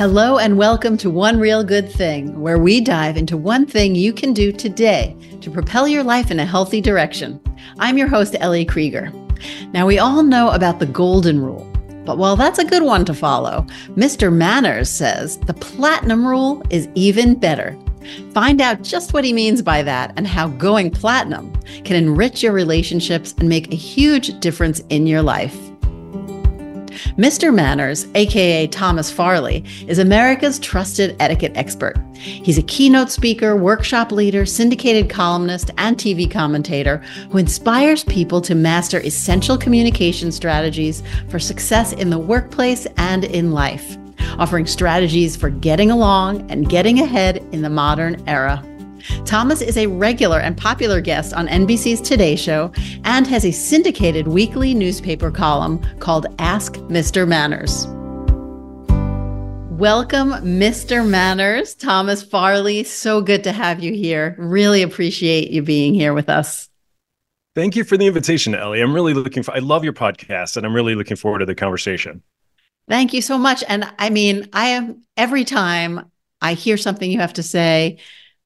Hello, 0.00 0.38
and 0.38 0.56
welcome 0.56 0.96
to 0.96 1.10
One 1.10 1.38
Real 1.38 1.62
Good 1.62 1.92
Thing, 1.92 2.40
where 2.40 2.56
we 2.56 2.80
dive 2.80 3.18
into 3.18 3.36
one 3.36 3.66
thing 3.66 3.94
you 3.94 4.14
can 4.14 4.32
do 4.32 4.50
today 4.50 5.14
to 5.42 5.50
propel 5.50 5.86
your 5.86 6.02
life 6.02 6.30
in 6.30 6.40
a 6.40 6.46
healthy 6.46 6.80
direction. 6.80 7.38
I'm 7.78 7.98
your 7.98 8.08
host, 8.08 8.34
Ellie 8.40 8.64
Krieger. 8.64 9.12
Now, 9.74 9.86
we 9.86 9.98
all 9.98 10.22
know 10.22 10.52
about 10.52 10.78
the 10.78 10.86
Golden 10.86 11.38
Rule, 11.38 11.70
but 12.06 12.16
while 12.16 12.34
that's 12.34 12.58
a 12.58 12.64
good 12.64 12.82
one 12.82 13.04
to 13.04 13.12
follow, 13.12 13.66
Mr. 13.88 14.32
Manners 14.32 14.88
says 14.88 15.36
the 15.36 15.52
Platinum 15.52 16.26
Rule 16.26 16.62
is 16.70 16.88
even 16.94 17.34
better. 17.34 17.78
Find 18.32 18.62
out 18.62 18.80
just 18.80 19.12
what 19.12 19.24
he 19.24 19.34
means 19.34 19.60
by 19.60 19.82
that 19.82 20.14
and 20.16 20.26
how 20.26 20.48
going 20.48 20.90
platinum 20.92 21.52
can 21.84 21.96
enrich 21.96 22.42
your 22.42 22.52
relationships 22.52 23.34
and 23.36 23.50
make 23.50 23.70
a 23.70 23.76
huge 23.76 24.40
difference 24.40 24.80
in 24.88 25.06
your 25.06 25.20
life. 25.20 25.69
Mr. 27.16 27.54
Manners, 27.54 28.06
aka 28.14 28.66
Thomas 28.66 29.10
Farley, 29.10 29.64
is 29.86 29.98
America's 29.98 30.58
trusted 30.58 31.16
etiquette 31.20 31.52
expert. 31.54 31.96
He's 32.14 32.58
a 32.58 32.62
keynote 32.62 33.10
speaker, 33.10 33.56
workshop 33.56 34.12
leader, 34.12 34.44
syndicated 34.44 35.08
columnist, 35.08 35.70
and 35.78 35.96
TV 35.96 36.30
commentator 36.30 36.98
who 37.30 37.38
inspires 37.38 38.04
people 38.04 38.40
to 38.42 38.54
master 38.54 39.00
essential 39.00 39.56
communication 39.56 40.30
strategies 40.30 41.02
for 41.28 41.38
success 41.38 41.92
in 41.92 42.10
the 42.10 42.18
workplace 42.18 42.86
and 42.96 43.24
in 43.24 43.52
life, 43.52 43.96
offering 44.38 44.66
strategies 44.66 45.36
for 45.36 45.50
getting 45.50 45.90
along 45.90 46.50
and 46.50 46.68
getting 46.68 47.00
ahead 47.00 47.38
in 47.52 47.62
the 47.62 47.70
modern 47.70 48.22
era. 48.28 48.64
Thomas 49.24 49.60
is 49.62 49.76
a 49.76 49.86
regular 49.86 50.40
and 50.40 50.56
popular 50.56 51.00
guest 51.00 51.34
on 51.34 51.48
NBC's 51.48 52.00
Today 52.00 52.36
Show 52.36 52.72
and 53.04 53.26
has 53.26 53.44
a 53.44 53.50
syndicated 53.50 54.28
weekly 54.28 54.74
newspaper 54.74 55.30
column 55.30 55.80
called 55.98 56.26
Ask 56.38 56.74
Mr. 56.88 57.26
Manners. 57.26 57.86
Welcome, 59.80 60.32
Mr. 60.32 61.08
Manners, 61.08 61.74
Thomas 61.74 62.22
Farley. 62.22 62.84
So 62.84 63.22
good 63.22 63.44
to 63.44 63.52
have 63.52 63.82
you 63.82 63.94
here. 63.94 64.34
Really 64.38 64.82
appreciate 64.82 65.50
you 65.50 65.62
being 65.62 65.94
here 65.94 66.12
with 66.12 66.28
us. 66.28 66.68
Thank 67.54 67.76
you 67.76 67.84
for 67.84 67.96
the 67.96 68.06
invitation, 68.06 68.54
Ellie. 68.54 68.80
I'm 68.80 68.92
really 68.92 69.14
looking 69.14 69.42
for 69.42 69.54
I 69.54 69.58
love 69.58 69.82
your 69.82 69.92
podcast 69.92 70.56
and 70.56 70.66
I'm 70.66 70.74
really 70.74 70.94
looking 70.94 71.16
forward 71.16 71.38
to 71.38 71.46
the 71.46 71.54
conversation. 71.54 72.22
Thank 72.88 73.12
you 73.12 73.22
so 73.22 73.38
much. 73.38 73.64
And 73.68 73.90
I 73.98 74.10
mean, 74.10 74.48
I 74.52 74.68
am 74.68 75.02
every 75.16 75.44
time 75.44 76.10
I 76.40 76.54
hear 76.54 76.76
something 76.76 77.10
you 77.10 77.20
have 77.20 77.32
to 77.34 77.42
say, 77.42 77.98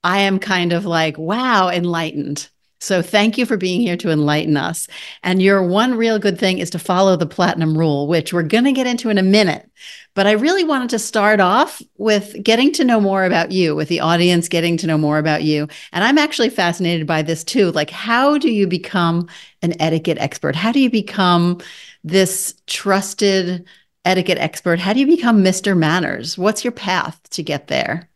I 0.04 0.18
am 0.20 0.38
kind 0.38 0.72
of 0.72 0.84
like, 0.84 1.18
wow, 1.18 1.70
enlightened. 1.70 2.48
So 2.80 3.00
thank 3.00 3.38
you 3.38 3.46
for 3.46 3.56
being 3.56 3.80
here 3.80 3.96
to 3.96 4.10
enlighten 4.10 4.58
us. 4.58 4.86
And 5.22 5.40
your 5.40 5.62
one 5.62 5.94
real 5.94 6.18
good 6.18 6.38
thing 6.38 6.58
is 6.58 6.68
to 6.70 6.78
follow 6.78 7.16
the 7.16 7.24
platinum 7.24 7.78
rule, 7.78 8.06
which 8.06 8.30
we're 8.30 8.42
going 8.42 8.64
to 8.64 8.72
get 8.72 8.86
into 8.86 9.08
in 9.08 9.16
a 9.16 9.22
minute. 9.22 9.70
But 10.12 10.26
I 10.26 10.32
really 10.32 10.64
wanted 10.64 10.90
to 10.90 10.98
start 10.98 11.40
off 11.40 11.80
with 11.96 12.36
getting 12.42 12.72
to 12.72 12.84
know 12.84 13.00
more 13.00 13.24
about 13.24 13.52
you, 13.52 13.74
with 13.74 13.88
the 13.88 14.00
audience 14.00 14.50
getting 14.50 14.76
to 14.76 14.86
know 14.86 14.98
more 14.98 15.16
about 15.16 15.42
you. 15.42 15.66
And 15.92 16.04
I'm 16.04 16.18
actually 16.18 16.50
fascinated 16.50 17.06
by 17.06 17.22
this 17.22 17.42
too. 17.42 17.72
Like, 17.72 17.88
how 17.88 18.36
do 18.36 18.52
you 18.52 18.66
become 18.66 19.28
an 19.62 19.80
etiquette 19.80 20.18
expert? 20.18 20.54
How 20.54 20.70
do 20.70 20.80
you 20.80 20.90
become 20.90 21.62
this 22.04 22.54
trusted 22.66 23.66
etiquette 24.04 24.38
expert? 24.38 24.78
How 24.78 24.92
do 24.92 25.00
you 25.00 25.06
become 25.06 25.42
Mr. 25.42 25.74
Manners? 25.74 26.36
What's 26.36 26.64
your 26.64 26.72
path 26.72 27.18
to 27.30 27.42
get 27.42 27.68
there? 27.68 28.10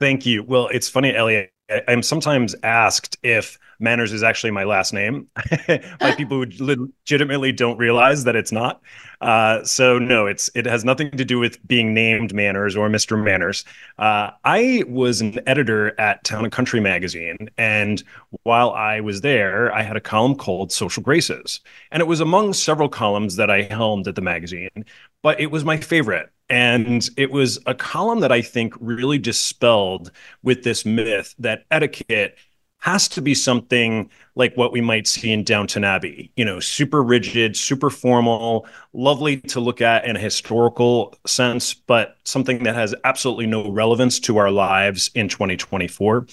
Thank 0.00 0.24
you. 0.26 0.42
Well, 0.42 0.68
it's 0.68 0.88
funny, 0.88 1.14
Elliot. 1.14 1.52
I'm 1.86 2.02
sometimes 2.02 2.56
asked 2.62 3.18
if 3.22 3.58
Manners 3.78 4.12
is 4.12 4.22
actually 4.22 4.50
my 4.50 4.64
last 4.64 4.92
name 4.92 5.28
by 6.00 6.14
people 6.16 6.38
who 6.42 6.46
legitimately 6.58 7.52
don't 7.52 7.76
realize 7.78 8.24
that 8.24 8.34
it's 8.34 8.50
not. 8.50 8.80
Uh, 9.20 9.62
so 9.64 9.98
no, 9.98 10.26
it's 10.26 10.50
it 10.54 10.64
has 10.64 10.84
nothing 10.84 11.10
to 11.10 11.24
do 11.26 11.38
with 11.38 11.66
being 11.68 11.92
named 11.92 12.34
Manners 12.34 12.74
or 12.74 12.88
Mr. 12.88 13.22
Manners. 13.22 13.64
Uh, 13.98 14.30
I 14.44 14.82
was 14.88 15.20
an 15.20 15.38
editor 15.46 15.98
at 16.00 16.24
Town 16.24 16.44
and 16.44 16.52
Country 16.52 16.80
magazine, 16.80 17.50
and 17.58 18.02
while 18.44 18.70
I 18.70 19.00
was 19.00 19.20
there, 19.20 19.72
I 19.74 19.82
had 19.82 19.96
a 19.96 20.00
column 20.00 20.36
called 20.36 20.72
Social 20.72 21.02
Graces, 21.02 21.60
and 21.90 22.00
it 22.00 22.06
was 22.06 22.20
among 22.20 22.54
several 22.54 22.88
columns 22.88 23.36
that 23.36 23.50
I 23.50 23.62
helmed 23.62 24.08
at 24.08 24.14
the 24.14 24.22
magazine. 24.22 24.86
But 25.22 25.38
it 25.38 25.50
was 25.50 25.64
my 25.64 25.76
favorite 25.76 26.30
and 26.48 27.08
it 27.16 27.30
was 27.30 27.60
a 27.66 27.74
column 27.74 28.20
that 28.20 28.32
I 28.32 28.42
think 28.42 28.74
really 28.80 29.18
dispelled 29.18 30.10
with 30.42 30.64
this 30.64 30.84
myth 30.84 31.34
that 31.38 31.64
etiquette 31.70 32.36
has 32.80 33.08
to 33.08 33.22
be 33.22 33.34
something 33.34 34.10
like 34.34 34.56
what 34.56 34.72
we 34.72 34.80
might 34.80 35.06
see 35.06 35.30
in 35.30 35.44
Downton 35.44 35.84
Abbey, 35.84 36.32
you 36.36 36.44
know, 36.44 36.60
super 36.60 37.02
rigid, 37.02 37.56
super 37.56 37.90
formal, 37.90 38.66
lovely 38.94 39.36
to 39.42 39.60
look 39.60 39.80
at 39.82 40.06
in 40.06 40.16
a 40.16 40.20
historical 40.20 41.14
sense, 41.26 41.74
but 41.74 42.16
something 42.24 42.62
that 42.64 42.74
has 42.74 42.94
absolutely 43.04 43.46
no 43.46 43.70
relevance 43.70 44.18
to 44.20 44.38
our 44.38 44.50
lives 44.50 45.10
in 45.14 45.28
2024. 45.28 46.26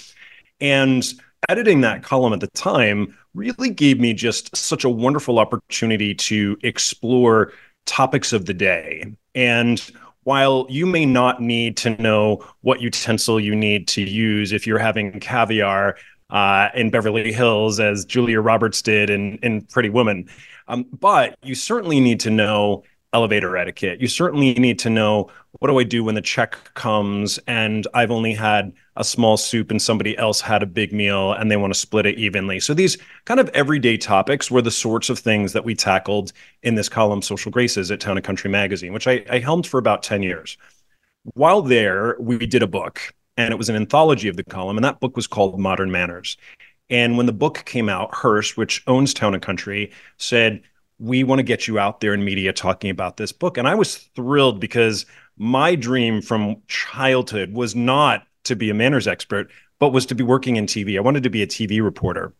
And 0.62 1.06
editing 1.50 1.82
that 1.82 2.04
column 2.04 2.34
at 2.34 2.40
the 2.40 2.48
time 2.48 3.16
really 3.34 3.70
gave 3.70 4.00
me 4.00 4.14
just 4.14 4.56
such 4.56 4.86
a 4.86 4.90
wonderful 4.90 5.40
opportunity 5.40 6.16
to 6.16 6.58
explore 6.64 7.52
topics 7.86 8.32
of 8.32 8.46
the 8.46 8.54
day. 8.54 9.04
And 9.36 9.80
while 10.24 10.66
you 10.70 10.86
may 10.86 11.06
not 11.06 11.42
need 11.42 11.78
to 11.78 11.90
know 12.02 12.44
what 12.62 12.82
utensil 12.82 13.40
you 13.40 13.56
need 13.56 13.88
to 13.90 14.02
use 14.02 14.52
if 14.52 14.66
you're 14.66 14.80
having 14.80 15.20
caviar 15.20 15.96
uh, 16.30 16.70
in 16.74 16.90
Beverly 16.90 17.32
Hills, 17.32 17.80
as 17.80 18.06
Julia 18.06 18.42
Roberts 18.42 18.82
did 18.82 19.10
in, 19.10 19.38
in 19.38 19.62
Pretty 19.62 19.90
Woman, 19.90 20.30
um, 20.68 20.86
but 20.92 21.38
you 21.44 21.56
certainly 21.56 22.00
need 22.00 22.20
to 22.22 22.30
know 22.30 22.84
elevator 23.14 23.56
etiquette. 23.56 24.02
You 24.02 24.08
certainly 24.08 24.54
need 24.56 24.80
to 24.80 24.90
know 24.90 25.30
what 25.60 25.70
do 25.70 25.80
I 25.80 25.84
do 25.84 26.04
when 26.04 26.16
the 26.16 26.22
check 26.22 26.74
comes 26.74 27.40
and 27.48 27.88
I've 27.94 28.12
only 28.12 28.34
had 28.34 28.74
a 28.96 29.04
small 29.04 29.38
soup 29.38 29.72
and 29.72 29.82
somebody 29.82 30.18
else 30.18 30.42
had 30.42 30.62
a 30.62 30.68
big 30.68 30.92
meal 30.92 31.32
and 31.34 31.50
they 31.50 31.58
want 31.58 31.74
to 31.74 31.80
split 31.80 32.06
it 32.06 32.20
evenly. 32.20 32.60
So 32.60 32.74
these 32.74 32.98
kind 33.26 33.40
of 33.40 33.50
everyday 33.50 33.98
topics 33.98 34.52
were 34.52 34.62
the 34.62 34.72
sorts 34.72 35.10
of 35.10 35.18
things 35.18 35.54
that 35.54 35.64
we 35.64 35.74
tackled 35.74 36.34
in 36.64 36.76
this 36.76 36.90
column, 36.90 37.22
Social 37.22 37.52
Graces 37.52 37.90
at 37.92 38.00
Town 38.00 38.18
and 38.18 38.26
Country 38.26 38.50
Magazine, 38.50 38.94
which 38.94 39.08
I, 39.08 39.24
I 39.30 39.40
helmed 39.40 39.66
for 39.66 39.78
about 39.78 40.04
10 40.04 40.22
years. 40.22 40.58
While 41.34 41.62
there, 41.62 42.18
we 42.20 42.46
did 42.46 42.62
a 42.62 42.68
book 42.68 43.14
and 43.38 43.52
it 43.52 43.58
was 43.58 43.70
an 43.70 43.76
anthology 43.76 44.28
of 44.28 44.36
the 44.36 44.44
column, 44.44 44.78
and 44.78 44.84
that 44.84 45.00
book 45.00 45.16
was 45.16 45.28
called 45.28 45.60
Modern 45.60 45.92
Manners. 45.92 46.38
And 46.90 47.18
when 47.18 47.26
the 47.26 47.34
book 47.34 47.64
came 47.66 47.90
out, 47.90 48.14
Hearst, 48.14 48.58
which 48.58 48.84
owns 48.88 49.14
Town 49.14 49.34
and 49.34 49.44
Country, 49.44 49.92
said, 50.18 50.62
We 51.00 51.24
want 51.24 51.40
to 51.40 51.44
get 51.44 51.68
you 51.68 51.80
out 51.80 52.00
there 52.00 52.14
in 52.14 52.24
media 52.24 52.54
talking 52.54 52.90
about 52.90 53.18
this 53.18 53.32
book. 53.32 53.58
And 53.58 53.68
I 53.68 53.76
was 53.76 53.98
thrilled 54.16 54.60
because 54.60 55.06
my 55.38 55.76
dream 55.76 56.22
from 56.22 56.62
childhood 56.68 57.54
was 57.54 57.76
not 57.76 58.26
to 58.46 58.56
be 58.56 58.70
a 58.70 58.74
manners 58.74 59.08
expert, 59.08 59.52
but 59.80 59.90
was 59.90 60.06
to 60.08 60.16
be 60.16 60.24
working 60.24 60.56
in 60.56 60.66
TV. 60.66 60.98
I 60.98 61.02
wanted 61.02 61.24
to 61.24 61.30
be 61.30 61.44
a 61.44 61.48
TV 61.48 61.84
reporter. 61.84 62.34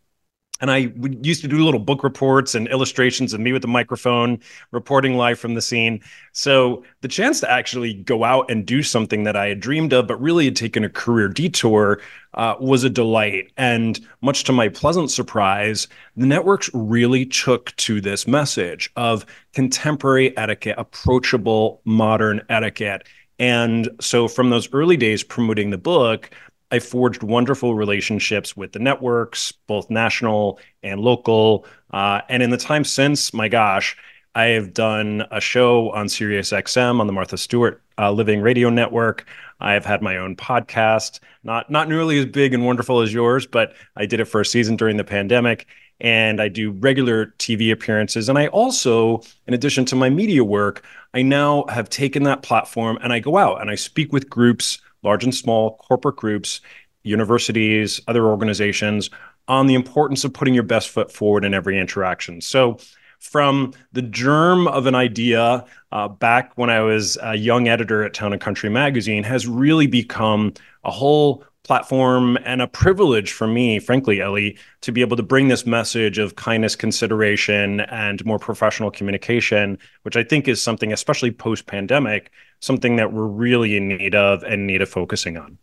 And 0.60 0.72
I 0.72 0.92
used 1.22 1.42
to 1.42 1.48
do 1.48 1.64
little 1.64 1.80
book 1.80 2.04
reports 2.04 2.56
and 2.56 2.68
illustrations 2.68 3.34
of 3.34 3.40
me 3.40 3.54
with 3.54 3.62
the 3.62 3.68
microphone, 3.68 4.40
reporting 4.72 5.16
live 5.16 5.40
from 5.40 5.54
the 5.54 5.62
scene. 5.62 6.02
So 6.32 6.84
the 7.02 7.08
chance 7.08 7.40
to 7.42 7.52
actually 7.52 7.94
go 7.94 8.24
out 8.24 8.50
and 8.50 8.66
do 8.66 8.82
something 8.82 9.24
that 9.24 9.36
I 9.36 9.48
had 9.48 9.60
dreamed 9.60 9.94
of, 9.94 10.08
but 10.08 10.22
really 10.22 10.46
had 10.46 10.56
taken 10.56 10.84
a 10.84 10.90
career 10.90 11.28
detour, 11.28 12.00
uh, 12.34 12.56
was 12.60 12.84
a 12.84 12.90
delight. 12.90 13.52
And 13.58 14.00
much 14.22 14.44
to 14.46 14.52
my 14.52 14.70
pleasant 14.70 15.12
surprise, 15.12 15.88
the 16.16 16.26
networks 16.26 16.70
really 16.74 17.26
took 17.26 17.76
to 17.78 18.02
this 18.02 18.28
message 18.28 18.92
of 18.96 19.26
contemporary 19.54 20.36
etiquette, 20.38 20.76
approachable 20.78 21.82
modern 21.86 22.42
etiquette. 22.50 23.08
And 23.40 23.90
so 24.02 24.28
from 24.28 24.50
those 24.50 24.72
early 24.74 24.98
days 24.98 25.24
promoting 25.24 25.70
the 25.70 25.78
book, 25.78 26.32
I 26.72 26.80
forged 26.80 27.24
wonderful 27.24 27.76
relationships 27.76 28.58
with 28.58 28.74
the 28.74 28.80
networks, 28.80 29.52
both 29.68 29.90
national 29.90 30.60
and 30.84 31.00
local. 31.00 31.66
Uh, 31.92 32.22
and 32.28 32.44
in 32.44 32.50
the 32.50 32.58
time 32.58 32.84
since, 32.84 33.34
my 33.34 33.48
gosh, 33.48 33.96
I 34.36 34.48
have 34.48 34.74
done 34.74 35.24
a 35.32 35.42
show 35.42 35.92
on 35.92 36.08
SiriusXM 36.08 37.00
on 37.00 37.08
the 37.08 37.14
Martha 37.14 37.38
Stewart 37.38 37.82
uh, 37.98 38.12
Living 38.12 38.42
Radio 38.42 38.70
Network. 38.70 39.26
I 39.60 39.74
have 39.74 39.86
had 39.86 40.02
my 40.02 40.18
own 40.18 40.36
podcast, 40.36 41.20
not 41.44 41.72
not 41.72 41.90
nearly 41.90 42.20
as 42.20 42.26
big 42.26 42.54
and 42.54 42.66
wonderful 42.66 43.02
as 43.02 43.12
yours, 43.12 43.48
but 43.48 43.74
I 43.96 44.06
did 44.06 44.20
it 44.20 44.26
for 44.26 44.42
a 44.42 44.46
season 44.46 44.76
during 44.76 44.98
the 44.98 45.04
pandemic. 45.04 45.66
And 46.00 46.40
I 46.40 46.50
do 46.50 46.70
regular 46.72 47.34
TV 47.40 47.72
appearances. 47.72 48.30
And 48.30 48.38
I 48.38 48.48
also, 48.48 49.24
in 49.48 49.56
addition 49.56 49.86
to 49.86 49.96
my 49.96 50.12
media 50.12 50.44
work, 50.44 50.86
I 51.16 51.24
now 51.24 51.66
have 51.70 51.90
taken 51.90 52.22
that 52.24 52.44
platform 52.44 53.00
and 53.02 53.12
I 53.12 53.18
go 53.18 53.38
out 53.38 53.62
and 53.62 53.72
I 53.72 53.76
speak 53.76 54.14
with 54.14 54.30
groups 54.30 54.78
large 55.04 55.24
and 55.24 55.34
small, 55.34 55.78
corporate 55.78 56.16
groups, 56.16 56.62
universities, 57.04 58.02
other 58.08 58.26
organizations 58.26 59.10
on 59.48 59.68
the 59.68 59.76
importance 59.76 60.24
of 60.24 60.34
putting 60.34 60.54
your 60.54 60.64
best 60.64 60.90
foot 60.90 61.12
forward 61.12 61.46
in 61.46 61.54
every 61.54 61.80
interaction. 61.80 62.42
So, 62.42 62.78
from 63.20 63.74
the 63.94 64.04
germ 64.04 64.68
of 64.68 64.86
an 64.86 64.94
idea 64.94 65.66
uh, 65.92 66.08
back 66.08 66.52
when 66.56 66.70
I 66.70 66.82
was 66.82 67.18
a 67.24 67.36
young 67.36 67.68
editor 67.68 68.04
at 68.04 68.14
Town 68.14 68.32
and 68.32 68.40
Country 68.40 68.70
magazine 68.70 69.24
has 69.24 69.48
really 69.48 69.88
become 69.88 70.54
a 70.84 70.92
whole 70.92 71.44
platform 71.68 72.38
and 72.46 72.62
a 72.62 72.68
privilege 72.68 73.34
for 73.34 73.46
me, 73.46 73.78
frankly, 73.80 74.22
Ellie, 74.22 74.58
to 74.82 74.92
be 74.92 75.02
able 75.02 75.18
to 75.18 75.24
bring 75.24 75.50
this 75.50 75.66
message 75.66 76.18
of 76.18 76.36
kindness, 76.36 76.76
consideration, 76.76 77.82
and 77.82 78.24
more 78.26 78.40
professional 78.40 78.90
communication, 78.90 79.78
which 80.04 80.16
I 80.16 80.24
think 80.24 80.48
is 80.48 80.62
something, 80.62 80.94
especially 80.94 81.32
post 81.32 81.66
pandemic, 81.66 82.32
something 82.60 82.96
that 82.98 83.14
we're 83.14 83.28
really 83.28 83.78
in 83.78 83.88
need 83.88 84.16
of 84.16 84.44
and 84.44 84.68
need 84.68 84.82
of 84.82 84.90
focusing 84.90 85.38
on. 85.38 85.58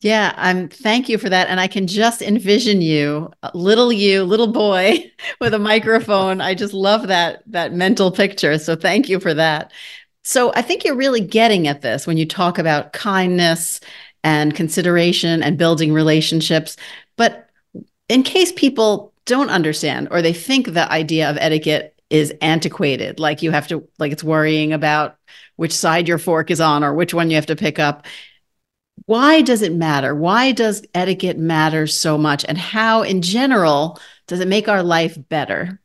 Yeah, 0.00 0.34
I'm 0.36 0.68
thank 0.68 1.08
you 1.08 1.16
for 1.16 1.30
that. 1.30 1.48
And 1.48 1.58
I 1.58 1.68
can 1.68 1.86
just 1.86 2.20
envision 2.20 2.82
you, 2.82 3.30
little 3.54 3.90
you, 3.90 4.24
little 4.24 4.52
boy 4.52 5.10
with 5.40 5.54
a 5.54 5.58
microphone. 5.58 6.40
I 6.40 6.54
just 6.54 6.74
love 6.74 7.08
that 7.08 7.42
that 7.46 7.72
mental 7.72 8.10
picture. 8.10 8.58
So 8.58 8.76
thank 8.76 9.08
you 9.08 9.18
for 9.20 9.32
that. 9.34 9.72
So 10.22 10.52
I 10.54 10.62
think 10.62 10.84
you're 10.84 10.96
really 10.96 11.20
getting 11.20 11.66
at 11.66 11.82
this 11.82 12.06
when 12.06 12.16
you 12.16 12.26
talk 12.26 12.58
about 12.58 12.92
kindness 12.92 13.80
and 14.22 14.54
consideration 14.54 15.42
and 15.42 15.56
building 15.56 15.92
relationships. 15.92 16.76
But 17.16 17.48
in 18.08 18.22
case 18.22 18.52
people 18.52 19.14
don't 19.24 19.50
understand 19.50 20.08
or 20.10 20.22
they 20.22 20.32
think 20.32 20.72
the 20.72 20.90
idea 20.90 21.30
of 21.30 21.36
etiquette 21.38 21.95
is 22.10 22.32
antiquated, 22.40 23.18
like 23.18 23.42
you 23.42 23.50
have 23.50 23.68
to 23.68 23.88
like 23.98 24.12
it's 24.12 24.24
worrying 24.24 24.72
about 24.72 25.16
which 25.56 25.72
side 25.72 26.08
your 26.08 26.18
fork 26.18 26.50
is 26.50 26.60
on 26.60 26.84
or 26.84 26.94
which 26.94 27.14
one 27.14 27.30
you 27.30 27.36
have 27.36 27.46
to 27.46 27.56
pick 27.56 27.78
up 27.78 28.06
why 29.04 29.42
does 29.42 29.62
it 29.62 29.74
matter? 29.74 30.14
Why 30.14 30.52
does 30.52 30.82
etiquette 30.94 31.38
matter 31.38 31.86
so 31.86 32.16
much? 32.16 32.44
And 32.48 32.56
how, 32.56 33.02
in 33.02 33.20
general, 33.22 34.00
does 34.26 34.40
it 34.40 34.48
make 34.48 34.68
our 34.68 34.82
life 34.82 35.16
better? 35.28 35.80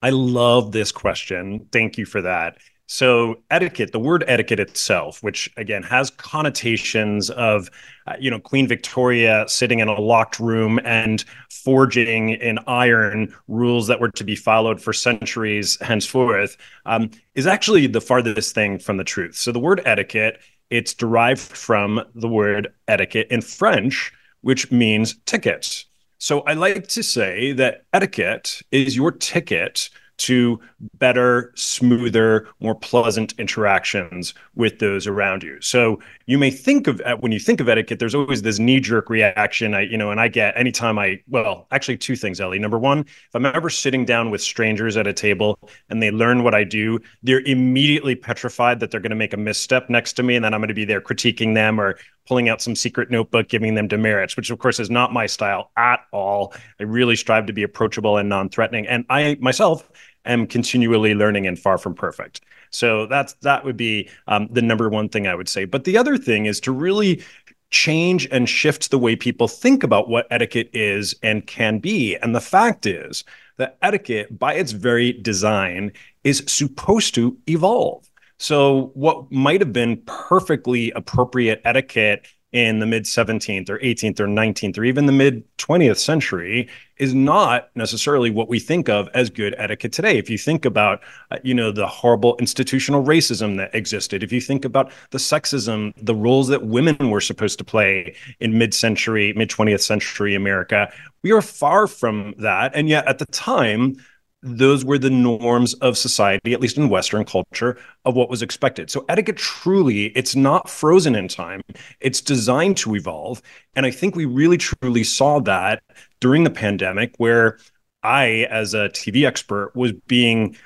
I 0.00 0.10
love 0.10 0.72
this 0.72 0.92
question. 0.92 1.68
Thank 1.72 1.98
you 1.98 2.06
for 2.06 2.22
that. 2.22 2.56
So, 2.92 3.36
etiquette, 3.52 3.92
the 3.92 4.00
word 4.00 4.24
etiquette 4.26 4.58
itself, 4.58 5.22
which 5.22 5.48
again 5.56 5.84
has 5.84 6.10
connotations 6.10 7.30
of, 7.30 7.70
uh, 8.08 8.16
you 8.18 8.32
know, 8.32 8.40
Queen 8.40 8.66
Victoria 8.66 9.44
sitting 9.46 9.78
in 9.78 9.86
a 9.86 10.00
locked 10.00 10.40
room 10.40 10.80
and 10.84 11.24
forging 11.50 12.30
in 12.30 12.58
iron 12.66 13.32
rules 13.46 13.86
that 13.86 14.00
were 14.00 14.10
to 14.10 14.24
be 14.24 14.34
followed 14.34 14.82
for 14.82 14.92
centuries 14.92 15.78
henceforth, 15.80 16.56
um, 16.84 17.12
is 17.36 17.46
actually 17.46 17.86
the 17.86 18.00
farthest 18.00 18.56
thing 18.56 18.76
from 18.76 18.96
the 18.96 19.04
truth. 19.04 19.36
So, 19.36 19.52
the 19.52 19.60
word 19.60 19.82
etiquette 19.84 20.40
it's 20.68 20.92
derived 20.92 21.40
from 21.40 22.02
the 22.16 22.28
word 22.28 22.74
etiquette 22.88 23.28
in 23.30 23.40
French, 23.40 24.12
which 24.40 24.72
means 24.72 25.14
tickets. 25.26 25.86
So 26.18 26.40
I 26.40 26.52
like 26.52 26.86
to 26.88 27.02
say 27.02 27.52
that 27.52 27.84
etiquette 27.94 28.60
is 28.70 28.94
your 28.94 29.10
ticket 29.10 29.88
to 30.20 30.60
better, 30.98 31.52
smoother, 31.56 32.46
more 32.60 32.74
pleasant 32.74 33.34
interactions 33.38 34.34
with 34.54 34.78
those 34.78 35.06
around 35.06 35.42
you. 35.42 35.60
So 35.60 36.00
you 36.26 36.38
may 36.38 36.50
think 36.50 36.86
of 36.86 37.00
uh, 37.00 37.16
when 37.16 37.32
you 37.32 37.40
think 37.40 37.60
of 37.60 37.68
etiquette, 37.68 37.98
there's 37.98 38.14
always 38.14 38.42
this 38.42 38.58
knee-jerk 38.58 39.08
reaction. 39.08 39.74
I, 39.74 39.82
you 39.82 39.96
know, 39.96 40.10
and 40.10 40.20
I 40.20 40.28
get 40.28 40.56
anytime 40.56 40.98
I, 40.98 41.22
well, 41.28 41.66
actually 41.70 41.96
two 41.96 42.16
things, 42.16 42.40
Ellie. 42.40 42.58
Number 42.58 42.78
one, 42.78 43.00
if 43.00 43.34
I'm 43.34 43.46
ever 43.46 43.70
sitting 43.70 44.04
down 44.04 44.30
with 44.30 44.42
strangers 44.42 44.96
at 44.96 45.06
a 45.06 45.12
table 45.12 45.58
and 45.88 46.02
they 46.02 46.10
learn 46.10 46.44
what 46.44 46.54
I 46.54 46.64
do, 46.64 47.00
they're 47.22 47.40
immediately 47.40 48.14
petrified 48.14 48.80
that 48.80 48.90
they're 48.90 49.00
going 49.00 49.10
to 49.10 49.16
make 49.16 49.32
a 49.32 49.38
misstep 49.38 49.88
next 49.88 50.12
to 50.14 50.22
me, 50.22 50.36
and 50.36 50.44
then 50.44 50.52
I'm 50.52 50.60
going 50.60 50.68
to 50.68 50.74
be 50.74 50.84
there 50.84 51.00
critiquing 51.00 51.54
them 51.54 51.80
or 51.80 51.98
pulling 52.28 52.48
out 52.48 52.60
some 52.60 52.76
secret 52.76 53.10
notebook, 53.10 53.48
giving 53.48 53.74
them 53.74 53.88
demerits, 53.88 54.36
which 54.36 54.50
of 54.50 54.58
course 54.58 54.78
is 54.78 54.90
not 54.90 55.12
my 55.12 55.26
style 55.26 55.70
at 55.76 56.00
all. 56.12 56.54
I 56.78 56.84
really 56.84 57.16
strive 57.16 57.46
to 57.46 57.52
be 57.52 57.64
approachable 57.64 58.18
and 58.18 58.28
non-threatening, 58.28 58.86
and 58.86 59.04
I 59.08 59.36
myself 59.40 59.90
am 60.30 60.46
continually 60.46 61.14
learning 61.14 61.46
and 61.46 61.58
far 61.58 61.78
from 61.78 61.94
perfect. 61.94 62.40
So 62.70 63.06
that's 63.06 63.34
that 63.34 63.64
would 63.64 63.76
be 63.76 64.08
um, 64.28 64.48
the 64.50 64.62
number 64.62 64.88
one 64.88 65.08
thing 65.08 65.26
I 65.26 65.34
would 65.34 65.48
say. 65.48 65.64
But 65.64 65.84
the 65.84 65.96
other 65.96 66.16
thing 66.16 66.46
is 66.46 66.60
to 66.60 66.72
really 66.72 67.22
change 67.70 68.26
and 68.30 68.48
shift 68.48 68.90
the 68.90 68.98
way 68.98 69.14
people 69.16 69.48
think 69.48 69.82
about 69.82 70.08
what 70.08 70.26
etiquette 70.30 70.70
is 70.72 71.14
and 71.22 71.46
can 71.46 71.78
be. 71.78 72.16
And 72.16 72.34
the 72.34 72.40
fact 72.40 72.84
is 72.84 73.24
that 73.58 73.78
etiquette, 73.82 74.38
by 74.38 74.54
its 74.54 74.72
very 74.72 75.12
design, 75.12 75.92
is 76.24 76.42
supposed 76.46 77.14
to 77.14 77.36
evolve. 77.46 78.10
So, 78.38 78.90
what 78.94 79.30
might 79.30 79.60
have 79.60 79.72
been 79.72 80.02
perfectly 80.06 80.90
appropriate 80.92 81.60
etiquette 81.64 82.26
in 82.52 82.80
the 82.80 82.86
mid 82.86 83.04
17th 83.04 83.70
or 83.70 83.78
18th 83.78 84.18
or 84.18 84.26
19th 84.26 84.76
or 84.76 84.84
even 84.84 85.06
the 85.06 85.12
mid 85.12 85.44
20th 85.58 85.98
century 85.98 86.68
is 86.96 87.14
not 87.14 87.70
necessarily 87.76 88.30
what 88.30 88.48
we 88.48 88.58
think 88.58 88.88
of 88.88 89.08
as 89.14 89.30
good 89.30 89.54
etiquette 89.56 89.92
today. 89.92 90.18
If 90.18 90.28
you 90.28 90.36
think 90.36 90.64
about 90.64 91.00
uh, 91.30 91.38
you 91.42 91.54
know 91.54 91.70
the 91.70 91.86
horrible 91.86 92.36
institutional 92.38 93.04
racism 93.04 93.56
that 93.58 93.74
existed 93.74 94.22
if 94.22 94.32
you 94.32 94.40
think 94.40 94.64
about 94.64 94.92
the 95.10 95.18
sexism 95.18 95.92
the 95.96 96.14
roles 96.14 96.48
that 96.48 96.66
women 96.66 97.10
were 97.10 97.20
supposed 97.20 97.58
to 97.58 97.64
play 97.64 98.14
in 98.40 98.58
mid-century 98.58 99.32
mid 99.36 99.48
20th 99.48 99.82
century 99.82 100.34
america 100.34 100.92
we 101.22 101.32
are 101.32 101.42
far 101.42 101.86
from 101.86 102.34
that. 102.38 102.72
And 102.74 102.88
yet 102.88 103.06
at 103.06 103.18
the 103.18 103.26
time 103.26 103.96
those 104.42 104.84
were 104.84 104.98
the 104.98 105.10
norms 105.10 105.74
of 105.74 105.98
society 105.98 106.52
at 106.54 106.60
least 106.60 106.78
in 106.78 106.88
western 106.88 107.24
culture 107.24 107.76
of 108.04 108.14
what 108.14 108.30
was 108.30 108.42
expected. 108.42 108.90
So 108.90 109.04
etiquette 109.08 109.36
truly 109.36 110.06
it's 110.16 110.34
not 110.34 110.70
frozen 110.70 111.14
in 111.14 111.28
time. 111.28 111.60
It's 112.00 112.20
designed 112.20 112.76
to 112.78 112.94
evolve. 112.96 113.42
And 113.76 113.86
i 113.86 113.90
think 113.90 114.16
we 114.16 114.24
really 114.24 114.56
truly 114.56 115.04
saw 115.04 115.40
that 115.40 115.82
during 116.20 116.44
the 116.44 116.50
pandemic 116.50 117.14
where 117.18 117.58
i 118.02 118.46
as 118.50 118.74
a 118.74 118.88
tv 118.90 119.26
expert 119.26 119.72
was 119.74 119.92
being 120.06 120.56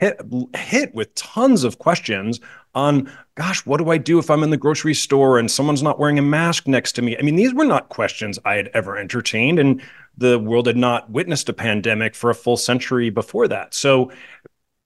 hit, 0.00 0.20
hit 0.56 0.94
with 0.94 1.14
tons 1.14 1.64
of 1.64 1.78
questions 1.78 2.40
on 2.74 3.10
gosh 3.34 3.64
what 3.66 3.78
do 3.78 3.90
i 3.90 3.98
do 3.98 4.18
if 4.18 4.30
i'm 4.30 4.42
in 4.42 4.50
the 4.50 4.56
grocery 4.56 4.94
store 4.94 5.38
and 5.38 5.50
someone's 5.50 5.82
not 5.82 5.98
wearing 5.98 6.18
a 6.18 6.22
mask 6.22 6.66
next 6.66 6.92
to 6.92 7.02
me 7.02 7.16
i 7.18 7.22
mean 7.22 7.36
these 7.36 7.54
were 7.54 7.64
not 7.64 7.88
questions 7.88 8.38
i 8.44 8.54
had 8.54 8.68
ever 8.74 8.96
entertained 8.96 9.58
and 9.58 9.82
the 10.16 10.38
world 10.38 10.66
had 10.66 10.76
not 10.76 11.10
witnessed 11.10 11.48
a 11.48 11.52
pandemic 11.52 12.14
for 12.14 12.30
a 12.30 12.34
full 12.34 12.56
century 12.56 13.10
before 13.10 13.48
that. 13.48 13.74
So, 13.74 14.12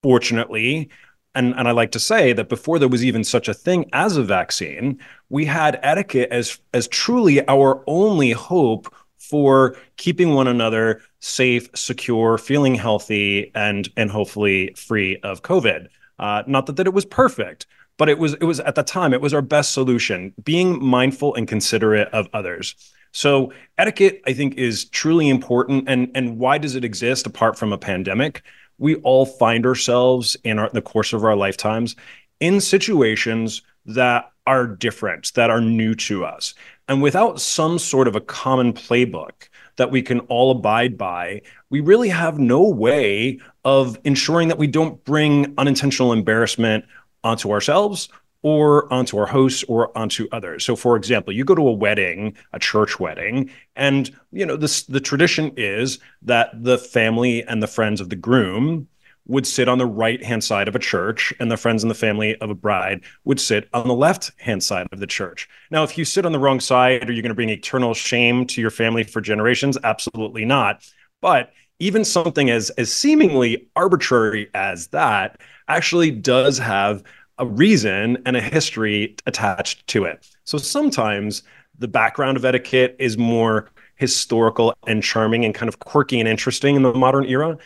fortunately, 0.02 0.90
and, 1.34 1.54
and 1.56 1.68
I 1.68 1.72
like 1.72 1.92
to 1.92 2.00
say 2.00 2.32
that 2.32 2.48
before 2.48 2.78
there 2.78 2.88
was 2.88 3.04
even 3.04 3.24
such 3.24 3.48
a 3.48 3.54
thing 3.54 3.88
as 3.92 4.16
a 4.16 4.22
vaccine, 4.22 4.98
we 5.28 5.44
had 5.44 5.78
etiquette 5.82 6.30
as 6.30 6.58
as 6.72 6.88
truly 6.88 7.46
our 7.48 7.84
only 7.86 8.32
hope 8.32 8.92
for 9.18 9.76
keeping 9.96 10.34
one 10.34 10.48
another 10.48 11.02
safe, 11.20 11.68
secure, 11.74 12.38
feeling 12.38 12.74
healthy, 12.74 13.52
and 13.54 13.88
and 13.96 14.10
hopefully 14.10 14.72
free 14.76 15.18
of 15.22 15.42
COVID. 15.42 15.88
Uh, 16.18 16.42
not 16.46 16.66
that, 16.66 16.76
that 16.76 16.86
it 16.86 16.94
was 16.94 17.04
perfect, 17.04 17.66
but 17.98 18.08
it 18.08 18.18
was 18.18 18.34
it 18.34 18.44
was 18.44 18.60
at 18.60 18.74
the 18.74 18.82
time 18.82 19.12
it 19.12 19.20
was 19.20 19.34
our 19.34 19.42
best 19.42 19.72
solution. 19.72 20.32
Being 20.42 20.82
mindful 20.82 21.34
and 21.34 21.46
considerate 21.46 22.08
of 22.08 22.28
others. 22.32 22.74
So 23.12 23.52
etiquette, 23.76 24.22
I 24.26 24.32
think, 24.32 24.54
is 24.54 24.86
truly 24.86 25.28
important. 25.28 25.84
And 25.88 26.10
and 26.14 26.38
why 26.38 26.56
does 26.56 26.74
it 26.74 26.84
exist 26.84 27.26
apart 27.26 27.58
from 27.58 27.72
a 27.72 27.78
pandemic? 27.78 28.42
We 28.78 28.94
all 28.96 29.26
find 29.26 29.66
ourselves 29.66 30.36
in, 30.44 30.58
our, 30.58 30.66
in 30.68 30.74
the 30.74 30.82
course 30.82 31.12
of 31.12 31.24
our 31.24 31.34
lifetimes 31.34 31.96
in 32.40 32.60
situations 32.60 33.62
that 33.86 34.30
are 34.46 34.66
different, 34.66 35.34
that 35.34 35.50
are 35.50 35.60
new 35.60 35.94
to 35.94 36.24
us. 36.24 36.54
And 36.88 37.02
without 37.02 37.40
some 37.40 37.78
sort 37.78 38.08
of 38.08 38.16
a 38.16 38.20
common 38.20 38.72
playbook 38.72 39.48
that 39.76 39.90
we 39.90 40.00
can 40.00 40.20
all 40.20 40.50
abide 40.50 40.96
by, 40.96 41.42
we 41.70 41.80
really 41.80 42.08
have 42.08 42.38
no 42.38 42.62
way 42.62 43.40
of 43.64 43.98
ensuring 44.04 44.48
that 44.48 44.58
we 44.58 44.66
don't 44.66 45.04
bring 45.04 45.52
unintentional 45.58 46.12
embarrassment 46.12 46.84
onto 47.24 47.50
ourselves 47.50 48.08
or 48.42 48.92
onto 48.92 49.18
our 49.18 49.26
hosts 49.26 49.64
or 49.64 49.96
onto 49.98 50.28
others. 50.30 50.64
So 50.64 50.76
for 50.76 50.96
example, 50.96 51.32
you 51.32 51.44
go 51.44 51.54
to 51.54 51.68
a 51.68 51.72
wedding, 51.72 52.36
a 52.52 52.58
church 52.58 53.00
wedding, 53.00 53.50
and 53.74 54.10
you 54.32 54.46
know 54.46 54.56
this 54.56 54.84
the 54.84 55.00
tradition 55.00 55.52
is 55.56 55.98
that 56.22 56.50
the 56.62 56.78
family 56.78 57.42
and 57.44 57.62
the 57.62 57.66
friends 57.66 58.00
of 58.00 58.10
the 58.10 58.16
groom 58.16 58.88
would 59.26 59.46
sit 59.46 59.68
on 59.68 59.76
the 59.76 59.86
right 59.86 60.24
hand 60.24 60.42
side 60.42 60.68
of 60.68 60.74
a 60.74 60.78
church 60.78 61.34
and 61.38 61.50
the 61.50 61.56
friends 61.56 61.84
and 61.84 61.90
the 61.90 61.94
family 61.94 62.34
of 62.36 62.48
a 62.48 62.54
bride 62.54 63.02
would 63.24 63.38
sit 63.38 63.68
on 63.74 63.86
the 63.86 63.94
left 63.94 64.32
hand 64.38 64.62
side 64.62 64.86
of 64.90 65.00
the 65.00 65.06
church. 65.06 65.48
Now 65.70 65.82
if 65.82 65.98
you 65.98 66.04
sit 66.04 66.24
on 66.24 66.32
the 66.32 66.38
wrong 66.38 66.60
side 66.60 67.08
are 67.08 67.12
you 67.12 67.20
going 67.20 67.30
to 67.30 67.34
bring 67.34 67.50
eternal 67.50 67.92
shame 67.92 68.46
to 68.46 68.60
your 68.60 68.70
family 68.70 69.04
for 69.04 69.20
generations? 69.20 69.76
Absolutely 69.84 70.46
not. 70.46 70.82
But 71.20 71.52
even 71.78 72.04
something 72.04 72.50
as 72.50 72.70
as 72.70 72.92
seemingly 72.92 73.68
arbitrary 73.76 74.48
as 74.54 74.88
that 74.88 75.40
actually 75.68 76.10
does 76.10 76.58
have 76.58 77.02
a 77.38 77.46
reason 77.46 78.20
and 78.26 78.36
a 78.36 78.40
history 78.40 79.14
attached 79.26 79.86
to 79.88 80.04
it. 80.04 80.28
So 80.44 80.58
sometimes 80.58 81.42
the 81.78 81.88
background 81.88 82.36
of 82.36 82.44
etiquette 82.44 82.96
is 82.98 83.16
more 83.16 83.70
historical 83.96 84.74
and 84.86 85.02
charming 85.02 85.44
and 85.44 85.54
kind 85.54 85.68
of 85.68 85.78
quirky 85.80 86.18
and 86.18 86.28
interesting 86.28 86.76
in 86.76 86.82
the 86.82 86.92
modern 86.94 87.24
era. 87.24 87.56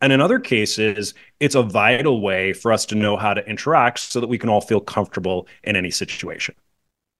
And 0.00 0.12
in 0.12 0.20
other 0.20 0.38
cases, 0.38 1.14
it's 1.40 1.54
a 1.54 1.62
vital 1.62 2.20
way 2.20 2.52
for 2.52 2.72
us 2.72 2.86
to 2.86 2.94
know 2.94 3.16
how 3.16 3.34
to 3.34 3.46
interact 3.46 3.98
so 3.98 4.20
that 4.20 4.28
we 4.28 4.38
can 4.38 4.48
all 4.48 4.60
feel 4.60 4.80
comfortable 4.80 5.46
in 5.62 5.76
any 5.76 5.90
situation. 5.90 6.54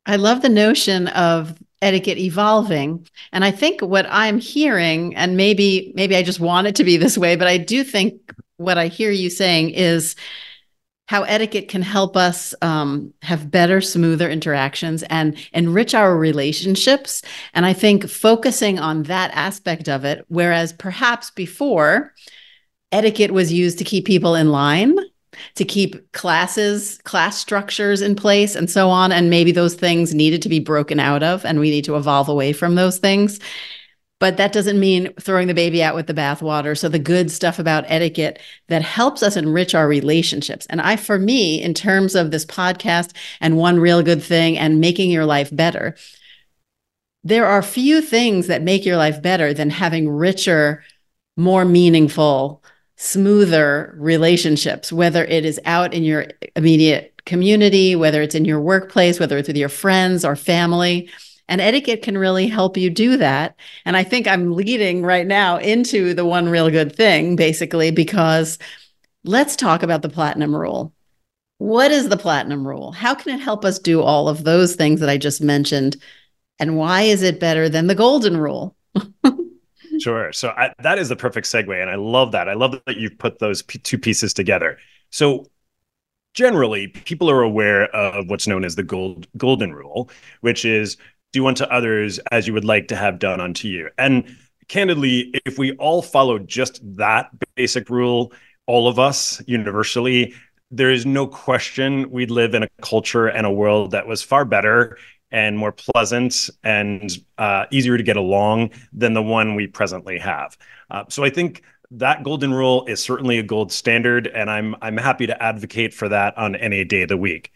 I 0.07 0.17
love 0.17 0.41
the 0.41 0.49
notion 0.49 1.09
of 1.09 1.59
etiquette 1.83 2.19
evolving. 2.19 3.07
And 3.33 3.45
I 3.45 3.51
think 3.51 3.81
what 3.81 4.07
I'm 4.09 4.39
hearing, 4.39 5.15
and 5.15 5.37
maybe 5.37 5.93
maybe 5.95 6.17
I 6.17 6.23
just 6.23 6.41
want 6.41 6.67
it 6.67 6.75
to 6.77 6.85
be 6.85 6.97
this 6.97 7.19
way, 7.19 7.37
but 7.37 7.49
I 7.49 7.59
do 7.59 7.85
think 7.85 8.33
what 8.61 8.77
I 8.77 8.89
hear 8.89 9.11
you 9.11 9.31
saying 9.31 9.71
is 9.71 10.17
how 11.09 11.23
etiquette 11.23 11.69
can 11.69 11.83
help 11.83 12.17
us 12.17 12.55
um, 12.61 13.13
have 13.23 13.51
better, 13.51 13.81
smoother 13.81 14.31
interactions 14.31 15.03
and 15.05 15.37
enrich 15.53 15.95
our 15.95 16.17
relationships. 16.17 17.23
And 17.55 17.65
I 17.65 17.73
think 17.73 18.09
focusing 18.09 18.79
on 18.79 19.05
that 19.05 19.31
aspect 19.35 19.89
of 19.89 20.05
it, 20.05 20.25
whereas 20.29 20.75
perhaps 20.75 21.31
before, 21.31 22.13
etiquette 22.93 23.33
was 23.33 23.53
used 23.53 23.79
to 23.79 23.85
keep 23.85 24.05
people 24.05 24.35
in 24.35 24.51
line 24.51 24.97
to 25.55 25.65
keep 25.65 26.13
classes, 26.13 26.99
class 27.05 27.39
structures 27.39 28.03
in 28.03 28.15
place, 28.15 28.55
and 28.55 28.69
so 28.69 28.91
on. 28.91 29.13
And 29.13 29.31
maybe 29.31 29.53
those 29.53 29.75
things 29.75 30.13
needed 30.13 30.43
to 30.43 30.49
be 30.49 30.59
broken 30.59 31.01
out 31.01 31.23
of, 31.23 31.45
and 31.45 31.61
we 31.61 31.71
need 31.71 31.85
to 31.87 31.97
evolve 31.97 32.29
away 32.29 32.53
from 32.53 32.75
those 32.75 32.99
things. 32.99 33.41
But 34.21 34.37
that 34.37 34.53
doesn't 34.53 34.79
mean 34.79 35.13
throwing 35.19 35.49
the 35.49 35.55
baby 35.55 35.83
out 35.83 35.95
with 35.95 36.07
the 36.07 36.15
bathwater. 36.15 36.79
So, 36.79 36.89
the 36.89 36.99
good 36.99 37.31
stuff 37.31 37.59
about 37.59 37.85
etiquette 37.89 38.39
that 38.69 38.83
helps 38.83 39.23
us 39.23 39.37
enrich 39.37 39.75
our 39.75 39.89
relationships. 39.89 40.67
And 40.71 40.81
I, 40.81 40.97
for 40.97 41.19
me, 41.19 41.61
in 41.61 41.75
terms 41.75 42.15
of 42.15 42.31
this 42.31 42.45
podcast 42.45 43.17
and 43.41 43.57
one 43.57 43.81
real 43.81 44.03
good 44.03 44.23
thing 44.23 44.59
and 44.59 44.81
making 44.81 45.11
your 45.11 45.25
life 45.25 45.55
better, 45.55 45.97
there 47.25 47.47
are 47.47 47.63
few 47.63 48.01
things 48.01 48.47
that 48.47 48.63
make 48.63 48.85
your 48.85 48.97
life 48.97 49.21
better 49.23 49.53
than 49.53 49.71
having 49.71 50.09
richer, 50.09 50.85
more 51.37 51.65
meaningful, 51.65 52.63
smoother 52.97 53.95
relationships, 53.99 54.93
whether 54.93 55.25
it 55.25 55.47
is 55.47 55.59
out 55.65 55.95
in 55.95 56.05
your 56.05 56.27
immediate 56.57 57.23
community, 57.25 57.97
whether 57.97 58.21
it's 58.21 58.35
in 58.35 58.45
your 58.45 58.61
workplace, 58.61 59.19
whether 59.19 59.39
it's 59.39 59.49
with 59.49 59.57
your 59.57 59.69
friends 59.71 60.25
or 60.25 60.37
family. 60.37 61.09
And 61.51 61.61
etiquette 61.61 62.03
can 62.03 62.17
really 62.17 62.47
help 62.47 62.77
you 62.77 62.89
do 62.89 63.17
that. 63.19 63.57
And 63.85 63.97
I 63.97 64.05
think 64.05 64.27
I'm 64.29 64.53
leading 64.53 65.03
right 65.03 65.27
now 65.27 65.59
into 65.59 66.15
the 66.15 66.25
one 66.25 66.49
real 66.49 66.71
good 66.71 66.95
thing, 66.95 67.35
basically, 67.37 67.91
because 67.91 68.57
let's 69.25 69.57
talk 69.57 69.83
about 69.83 70.03
the 70.03 70.09
platinum 70.09 70.55
rule. 70.55 70.95
What 71.59 71.91
is 71.91 72.09
the 72.09 72.17
platinum 72.17 72.67
rule? 72.67 72.93
How 72.93 73.15
can 73.15 73.35
it 73.35 73.43
help 73.43 73.65
us 73.65 73.79
do 73.81 74.01
all 74.01 74.29
of 74.29 74.45
those 74.45 74.77
things 74.77 75.01
that 75.01 75.11
I 75.11 75.19
just 75.19 75.43
mentioned? 75.43 75.97
And 76.61 76.79
why 76.79 77.03
is 77.03 77.23
it 77.23 77.41
better 77.41 77.69
than 77.69 77.89
the 77.89 77.95
golden 77.95 78.39
rule? 78.39 78.77
Sure. 79.99 80.33
So 80.33 80.51
I, 80.51 80.73
that 80.79 80.99
is 80.99 81.11
the 81.11 81.17
perfect 81.17 81.47
segue. 81.47 81.79
And 81.79 81.91
I 81.91 81.97
love 81.97 82.33
that. 82.33 82.49
I 82.49 82.55
love 82.55 82.81
that 82.87 82.97
you 82.97 83.11
put 83.11 83.39
those 83.39 83.61
p- 83.61 83.79
two 83.79 83.99
pieces 83.99 84.33
together. 84.33 84.79
So 85.11 85.47
generally, 86.33 86.89
people 86.89 87.31
are 87.31 87.43
aware 87.43 87.85
of 87.95 88.31
what's 88.31 88.47
known 88.47 88.65
as 88.65 88.77
the 88.77 88.83
gold, 88.83 89.27
golden 89.37 89.75
rule, 89.75 90.09
which 90.41 90.65
is 90.65 90.97
do 91.33 91.47
unto 91.47 91.65
others 91.65 92.19
as 92.31 92.47
you 92.47 92.53
would 92.53 92.65
like 92.65 92.89
to 92.89 92.97
have 92.97 93.19
done 93.19 93.41
unto 93.41 93.69
you. 93.69 93.89
And 93.99 94.37
candidly, 94.69 95.33
if 95.47 95.59
we 95.59 95.73
all 95.73 96.03
followed 96.03 96.49
just 96.49 96.81
that 96.97 97.31
basic 97.55 97.91
rule, 97.91 98.33
all 98.67 98.89
of 98.89 98.99
us 98.99 99.43
universally, 99.47 100.35
there 100.71 100.91
is 100.91 101.05
no 101.05 101.27
question 101.27 102.11
we'd 102.11 102.31
live 102.31 102.55
in 102.55 102.63
a 102.63 102.69
culture 102.81 103.27
and 103.27 103.47
a 103.47 103.51
world 103.51 103.91
that 103.91 104.07
was 104.07 104.23
far 104.23 104.45
better 104.45 104.97
and 105.33 105.57
more 105.57 105.73
pleasant 105.73 106.51
and 106.65 107.19
uh, 107.39 107.67
easier 107.71 107.97
to 107.97 108.03
get 108.03 108.17
along 108.17 108.71
than 108.93 109.15
the 109.15 109.23
one 109.23 109.55
we 109.55 109.67
presently 109.67 110.19
have. 110.19 110.57
Uh, 110.91 111.05
so 111.09 111.25
I 111.25 111.31
think 111.31 111.63
that 111.93 112.23
golden 112.23 112.53
rule 112.53 112.85
is 112.87 113.03
certainly 113.03 113.39
a 113.39 113.43
gold 113.43 113.73
standard, 113.73 114.29
and 114.29 114.49
I'm 114.51 114.77
I'm 114.81 114.97
happy 114.97 115.27
to 115.27 115.43
advocate 115.43 115.93
for 115.93 116.09
that 116.09 116.37
on 116.39 116.55
any 116.57 116.85
day 116.85 117.03
of 117.03 117.09
the 117.09 117.17
week. 117.17 117.53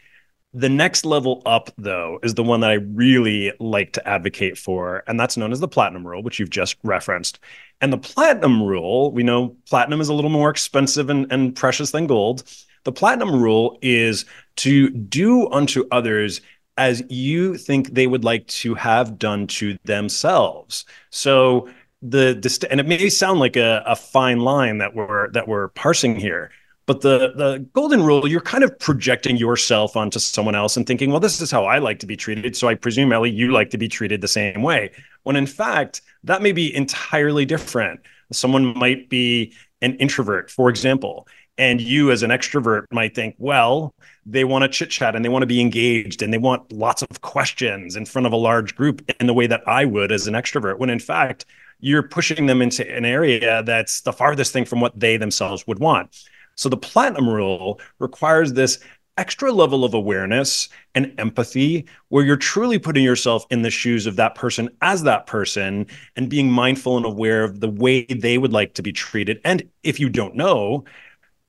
The 0.57 0.69
next 0.69 1.05
level 1.05 1.43
up, 1.45 1.71
though, 1.77 2.21
is 2.23 2.35
the 2.35 2.45
one 2.45 2.61
that 2.61 2.71
I 2.71 2.75
really 2.75 3.53
like 3.59 3.93
to 3.95 4.09
advocate 4.09 4.57
for, 4.57 5.03
and 5.09 5.19
that's 5.19 5.37
known 5.37 5.51
as 5.51 5.59
the 5.59 5.67
platinum 5.67 6.07
rule, 6.07 6.23
which 6.23 6.39
you've 6.39 6.51
just 6.51 6.77
referenced. 6.85 7.41
And 7.81 7.93
the 7.93 7.99
platinum 7.99 8.63
rule, 8.63 9.11
we 9.11 9.25
know 9.25 9.57
platinum 9.69 10.01
is 10.01 10.09
a 10.09 10.15
little 10.15 10.31
more 10.31 10.51
expensive 10.51 11.11
and, 11.11 11.31
and 11.33 11.57
precious 11.57 11.91
than 11.91 12.07
gold. 12.07 12.45
The 12.85 12.93
platinum 12.93 13.43
rule 13.43 13.79
is 13.83 14.27
to 14.57 14.91
do 14.91 15.51
unto 15.51 15.89
others 15.91 16.41
as 16.77 17.03
you 17.09 17.57
think 17.57 17.91
they 17.91 18.07
would 18.07 18.25
like 18.25 18.47
to 18.47 18.75
have 18.75 19.19
done 19.19 19.47
to 19.49 19.77
themselves. 19.85 20.85
So 21.11 21.69
the 22.03 22.67
and 22.71 22.81
it 22.81 22.87
may 22.87 23.09
sound 23.09 23.41
like 23.41 23.57
a, 23.57 23.83
a 23.87 23.97
fine 23.97 24.41
line 24.41 24.79
that 24.79 24.95
we're 24.95 25.31
that 25.33 25.49
we're 25.49 25.69
parsing 25.69 26.17
here, 26.17 26.51
but 26.87 27.01
the 27.01 27.33
the 27.35 27.67
golden 27.73 28.03
rule 28.03 28.29
you're 28.29 28.41
kind 28.41 28.65
of 28.65 28.79
projecting 28.79 29.37
yourself 29.37 29.97
onto 29.97 30.19
someone 30.19 30.55
else 30.55 30.77
and 30.77 30.87
thinking, 30.87 31.11
well, 31.11 31.21
this 31.21 31.41
is 31.41 31.51
how 31.51 31.65
I 31.65 31.79
like 31.79 31.99
to 32.01 32.07
be 32.07 32.17
treated, 32.17 32.57
so 32.57 32.69
I 32.69 32.75
presume 32.75 33.13
Ellie, 33.13 33.31
you 33.31 33.53
like 33.53 33.71
to 33.71 33.79
be 33.79 33.89
treated 33.89 34.21
the 34.21 34.29
same 34.29 34.63
way. 34.63 34.91
When 35.23 35.37
in 35.37 35.47
fact 35.47 36.03
that 36.25 36.43
may 36.43 36.53
be 36.53 36.75
entirely 36.75 37.45
different. 37.45 38.01
Someone 38.33 38.77
might 38.77 39.09
be 39.09 39.53
an 39.83 39.95
introvert, 39.97 40.51
for 40.51 40.71
example, 40.71 41.29
and 41.59 41.81
you 41.81 42.11
as 42.11 42.23
an 42.23 42.31
extrovert 42.31 42.87
might 42.91 43.15
think, 43.15 43.37
well, 43.39 43.95
they 44.27 44.45
want 44.45 44.63
to 44.63 44.69
chit 44.69 44.91
chat 44.91 45.15
and 45.15 45.25
they 45.25 45.29
want 45.29 45.43
to 45.43 45.47
be 45.47 45.61
engaged 45.61 46.23
and 46.23 46.33
they 46.33 46.39
want 46.39 46.73
lots 46.73 47.03
of 47.03 47.21
questions 47.21 47.95
in 47.95 48.07
front 48.07 48.27
of 48.27 48.33
a 48.33 48.37
large 48.37 48.75
group 48.75 49.09
in 49.21 49.27
the 49.27 49.35
way 49.35 49.47
that 49.47 49.63
I 49.69 49.85
would 49.85 50.11
as 50.11 50.27
an 50.27 50.35
extrovert, 50.35 50.79
when 50.79 50.91
in 50.91 50.99
fact, 50.99 51.45
you're 51.81 52.03
pushing 52.03 52.47
them 52.47 52.63
into 52.63 52.91
an 52.91 53.05
area 53.05 53.63
that's 53.63 54.01
the 54.01 54.13
farthest 54.13 54.53
thing 54.53 54.65
from 54.65 54.81
what 54.81 54.99
they 54.99 55.19
themselves 55.19 55.67
would 55.67 55.79
want. 55.79 56.25
So 56.57 56.69
the 56.69 56.77
platinum 56.77 57.29
rule 57.29 57.81
requires 57.99 58.53
this 58.53 58.79
extra 59.17 59.53
level 59.53 59.85
of 59.85 59.95
awareness 59.95 60.69
and 60.95 61.15
empathy 61.19 61.87
where 62.09 62.25
you're 62.25 62.37
truly 62.37 62.79
putting 62.79 63.05
yourself 63.05 63.47
in 63.51 63.63
the 63.63 63.71
shoes 63.71 64.07
of 64.07 64.17
that 64.17 64.35
person 64.35 64.69
as 64.83 65.05
that 65.05 65.27
person 65.27 65.87
and 66.17 66.29
being 66.29 66.51
mindful 66.51 66.97
and 66.97 67.07
aware 67.07 67.45
of 67.45 67.61
the 67.61 67.69
way 67.69 68.05
they 68.07 68.39
would 68.39 68.53
like 68.53 68.75
to 68.75 68.83
be 68.83 68.93
treated. 68.93 69.41
And 69.45 69.69
if 69.85 70.01
you 70.01 70.09
don't 70.09 70.35
know, 70.35 70.85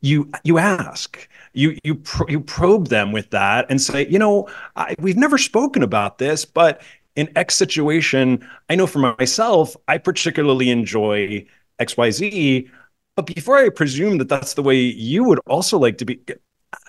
you 0.02 0.30
you 0.44 0.60
ask 0.60 1.28
you 1.54 1.78
you 1.84 2.02
you 2.28 2.40
probe 2.40 2.90
them 2.90 3.12
with 3.12 3.32
that 3.32 3.66
and 3.70 3.82
say 3.82 4.08
you 4.08 4.20
know 4.20 4.48
I, 4.76 4.96
we've 5.00 5.18
never 5.18 5.38
spoken 5.38 5.82
about 5.82 6.20
this 6.20 6.46
but 6.46 6.82
in 7.16 7.30
x 7.36 7.56
situation 7.56 8.48
i 8.70 8.76
know 8.76 8.86
for 8.86 9.00
myself 9.00 9.76
i 9.88 9.98
particularly 9.98 10.70
enjoy 10.70 11.46
xyz 11.80 12.70
but 13.16 13.26
before 13.26 13.58
i 13.58 13.70
presume 13.70 14.18
that 14.18 14.30
that's 14.30 14.54
the 14.54 14.64
way 14.64 14.78
you 14.80 15.24
would 15.24 15.40
also 15.48 15.78
like 15.78 15.98
to 15.98 16.06
be 16.06 16.20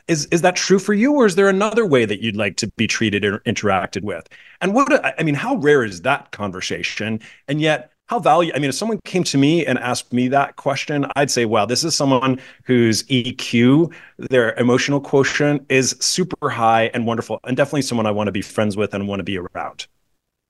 is 0.08 0.26
is 0.26 0.42
that 0.42 0.56
true 0.56 0.78
for 0.78 0.94
you 0.94 1.12
or 1.14 1.26
is 1.26 1.34
there 1.34 1.48
another 1.48 1.86
way 1.86 2.04
that 2.04 2.20
you'd 2.20 2.36
like 2.36 2.56
to 2.56 2.68
be 2.76 2.86
treated 2.86 3.24
or 3.24 3.40
interacted 3.40 4.02
with? 4.02 4.28
And 4.60 4.74
what 4.74 4.88
i 5.18 5.22
mean 5.22 5.34
how 5.34 5.56
rare 5.56 5.84
is 5.84 6.02
that 6.02 6.30
conversation? 6.32 7.20
And 7.48 7.60
yet 7.60 7.92
how 8.08 8.20
value 8.20 8.52
i 8.54 8.58
mean 8.58 8.68
if 8.68 8.74
someone 8.74 9.00
came 9.04 9.24
to 9.24 9.38
me 9.38 9.66
and 9.66 9.78
asked 9.78 10.12
me 10.12 10.28
that 10.28 10.54
question 10.54 11.06
i'd 11.16 11.30
say 11.30 11.44
wow 11.44 11.66
this 11.66 11.82
is 11.82 11.92
someone 11.92 12.40
whose 12.62 13.02
eq 13.04 13.92
their 14.30 14.54
emotional 14.54 15.00
quotient 15.00 15.66
is 15.68 15.96
super 15.98 16.48
high 16.48 16.84
and 16.94 17.04
wonderful 17.04 17.40
and 17.44 17.56
definitely 17.56 17.82
someone 17.82 18.06
i 18.06 18.10
want 18.12 18.28
to 18.28 18.32
be 18.32 18.42
friends 18.42 18.76
with 18.76 18.94
and 18.94 19.08
want 19.08 19.18
to 19.18 19.24
be 19.24 19.38
around. 19.38 19.88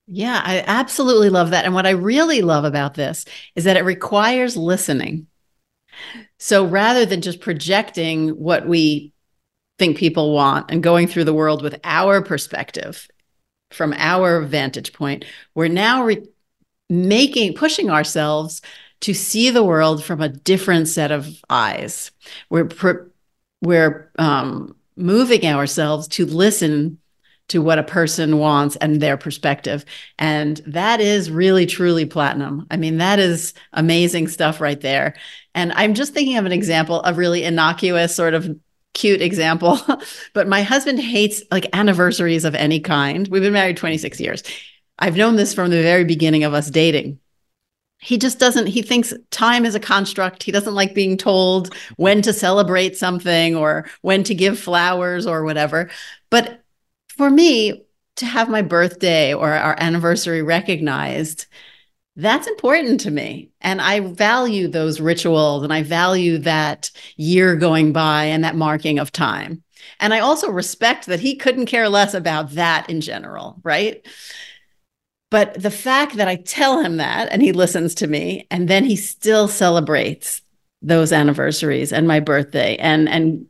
Yeah 0.06 0.42
i 0.44 0.62
absolutely 0.66 1.30
love 1.30 1.50
that. 1.50 1.64
And 1.64 1.74
what 1.74 1.86
i 1.86 1.90
really 1.90 2.42
love 2.42 2.64
about 2.64 2.92
this 2.92 3.24
is 3.54 3.64
that 3.64 3.78
it 3.78 3.84
requires 3.84 4.56
listening 4.56 5.26
so 6.38 6.66
rather 6.66 7.06
than 7.06 7.20
just 7.20 7.40
projecting 7.40 8.30
what 8.30 8.66
we 8.66 9.12
think 9.78 9.96
people 9.96 10.32
want 10.32 10.70
and 10.70 10.82
going 10.82 11.06
through 11.06 11.24
the 11.24 11.34
world 11.34 11.62
with 11.62 11.78
our 11.84 12.22
perspective 12.22 13.08
from 13.70 13.92
our 13.96 14.40
vantage 14.40 14.92
point 14.92 15.24
we're 15.54 15.68
now 15.68 16.04
re- 16.04 16.26
making 16.88 17.54
pushing 17.54 17.90
ourselves 17.90 18.62
to 19.00 19.14
see 19.14 19.50
the 19.50 19.64
world 19.64 20.02
from 20.02 20.20
a 20.20 20.28
different 20.28 20.88
set 20.88 21.12
of 21.12 21.42
eyes. 21.50 22.10
We're 22.50 22.68
we're 23.62 24.10
um, 24.18 24.76
moving 24.96 25.44
ourselves 25.46 26.08
to 26.08 26.26
listen 26.26 26.98
to 27.48 27.62
what 27.62 27.78
a 27.78 27.84
person 27.84 28.38
wants 28.38 28.74
and 28.76 29.00
their 29.00 29.16
perspective. 29.16 29.84
And 30.18 30.56
that 30.66 31.00
is 31.00 31.30
really, 31.30 31.64
truly 31.64 32.04
platinum. 32.04 32.66
I 32.70 32.76
mean, 32.76 32.98
that 32.98 33.20
is 33.20 33.54
amazing 33.72 34.28
stuff 34.28 34.60
right 34.60 34.80
there. 34.80 35.14
And 35.56 35.72
I'm 35.72 35.94
just 35.94 36.12
thinking 36.12 36.36
of 36.36 36.44
an 36.46 36.52
example, 36.52 37.00
a 37.02 37.14
really 37.14 37.42
innocuous, 37.42 38.14
sort 38.14 38.34
of 38.34 38.56
cute 38.92 39.22
example. 39.22 39.80
but 40.34 40.46
my 40.46 40.62
husband 40.62 41.00
hates 41.00 41.42
like 41.50 41.66
anniversaries 41.72 42.44
of 42.44 42.54
any 42.54 42.78
kind. 42.78 43.26
We've 43.28 43.42
been 43.42 43.54
married 43.54 43.78
26 43.78 44.20
years. 44.20 44.42
I've 44.98 45.16
known 45.16 45.36
this 45.36 45.54
from 45.54 45.70
the 45.70 45.82
very 45.82 46.04
beginning 46.04 46.44
of 46.44 46.54
us 46.54 46.70
dating. 46.70 47.18
He 47.98 48.18
just 48.18 48.38
doesn't, 48.38 48.66
he 48.66 48.82
thinks 48.82 49.14
time 49.30 49.64
is 49.64 49.74
a 49.74 49.80
construct. 49.80 50.42
He 50.42 50.52
doesn't 50.52 50.74
like 50.74 50.94
being 50.94 51.16
told 51.16 51.74
when 51.96 52.20
to 52.22 52.34
celebrate 52.34 52.96
something 52.98 53.56
or 53.56 53.88
when 54.02 54.22
to 54.24 54.34
give 54.34 54.58
flowers 54.58 55.26
or 55.26 55.42
whatever. 55.42 55.90
But 56.30 56.62
for 57.08 57.30
me, 57.30 57.86
to 58.16 58.26
have 58.26 58.48
my 58.48 58.62
birthday 58.62 59.34
or 59.34 59.52
our 59.52 59.76
anniversary 59.78 60.42
recognized, 60.42 61.46
that's 62.16 62.46
important 62.46 63.00
to 63.00 63.10
me. 63.10 63.50
And 63.60 63.80
I 63.80 64.00
value 64.00 64.68
those 64.68 65.00
rituals 65.00 65.62
and 65.62 65.72
I 65.72 65.82
value 65.82 66.38
that 66.38 66.90
year 67.16 67.54
going 67.56 67.92
by 67.92 68.24
and 68.24 68.42
that 68.42 68.56
marking 68.56 68.98
of 68.98 69.12
time. 69.12 69.62
And 70.00 70.14
I 70.14 70.20
also 70.20 70.50
respect 70.50 71.06
that 71.06 71.20
he 71.20 71.36
couldn't 71.36 71.66
care 71.66 71.88
less 71.88 72.14
about 72.14 72.50
that 72.52 72.88
in 72.88 73.02
general, 73.02 73.60
right? 73.62 74.06
But 75.30 75.60
the 75.60 75.70
fact 75.70 76.16
that 76.16 76.28
I 76.28 76.36
tell 76.36 76.80
him 76.80 76.96
that 76.96 77.28
and 77.30 77.42
he 77.42 77.52
listens 77.52 77.94
to 77.96 78.06
me 78.06 78.46
and 78.50 78.68
then 78.68 78.84
he 78.84 78.96
still 78.96 79.46
celebrates 79.46 80.40
those 80.80 81.12
anniversaries 81.12 81.92
and 81.92 82.06
my 82.06 82.20
birthday 82.20 82.76
and 82.76 83.08
and 83.08 83.46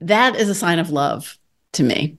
that 0.00 0.36
is 0.36 0.48
a 0.48 0.54
sign 0.54 0.78
of 0.78 0.90
love 0.90 1.38
to 1.72 1.82
me. 1.82 2.18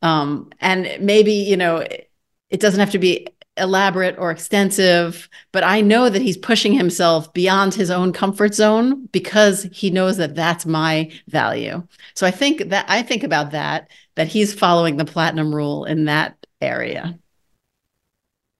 Um, 0.00 0.50
and 0.60 0.96
maybe, 1.00 1.32
you 1.32 1.56
know, 1.56 1.78
it 1.78 2.60
doesn't 2.60 2.80
have 2.80 2.90
to 2.92 2.98
be 2.98 3.26
elaborate 3.56 4.16
or 4.18 4.30
extensive, 4.30 5.28
but 5.52 5.62
I 5.62 5.80
know 5.80 6.08
that 6.08 6.22
he's 6.22 6.36
pushing 6.36 6.72
himself 6.72 7.32
beyond 7.34 7.74
his 7.74 7.90
own 7.90 8.12
comfort 8.12 8.54
zone 8.54 9.06
because 9.12 9.64
he 9.72 9.90
knows 9.90 10.16
that 10.16 10.34
that's 10.34 10.64
my 10.64 11.10
value. 11.28 11.86
So 12.14 12.26
I 12.26 12.30
think 12.30 12.70
that 12.70 12.86
I 12.88 13.02
think 13.02 13.22
about 13.22 13.50
that, 13.50 13.90
that 14.14 14.28
he's 14.28 14.54
following 14.54 14.96
the 14.96 15.04
platinum 15.04 15.54
rule 15.54 15.84
in 15.84 16.06
that 16.06 16.36
area. 16.60 17.18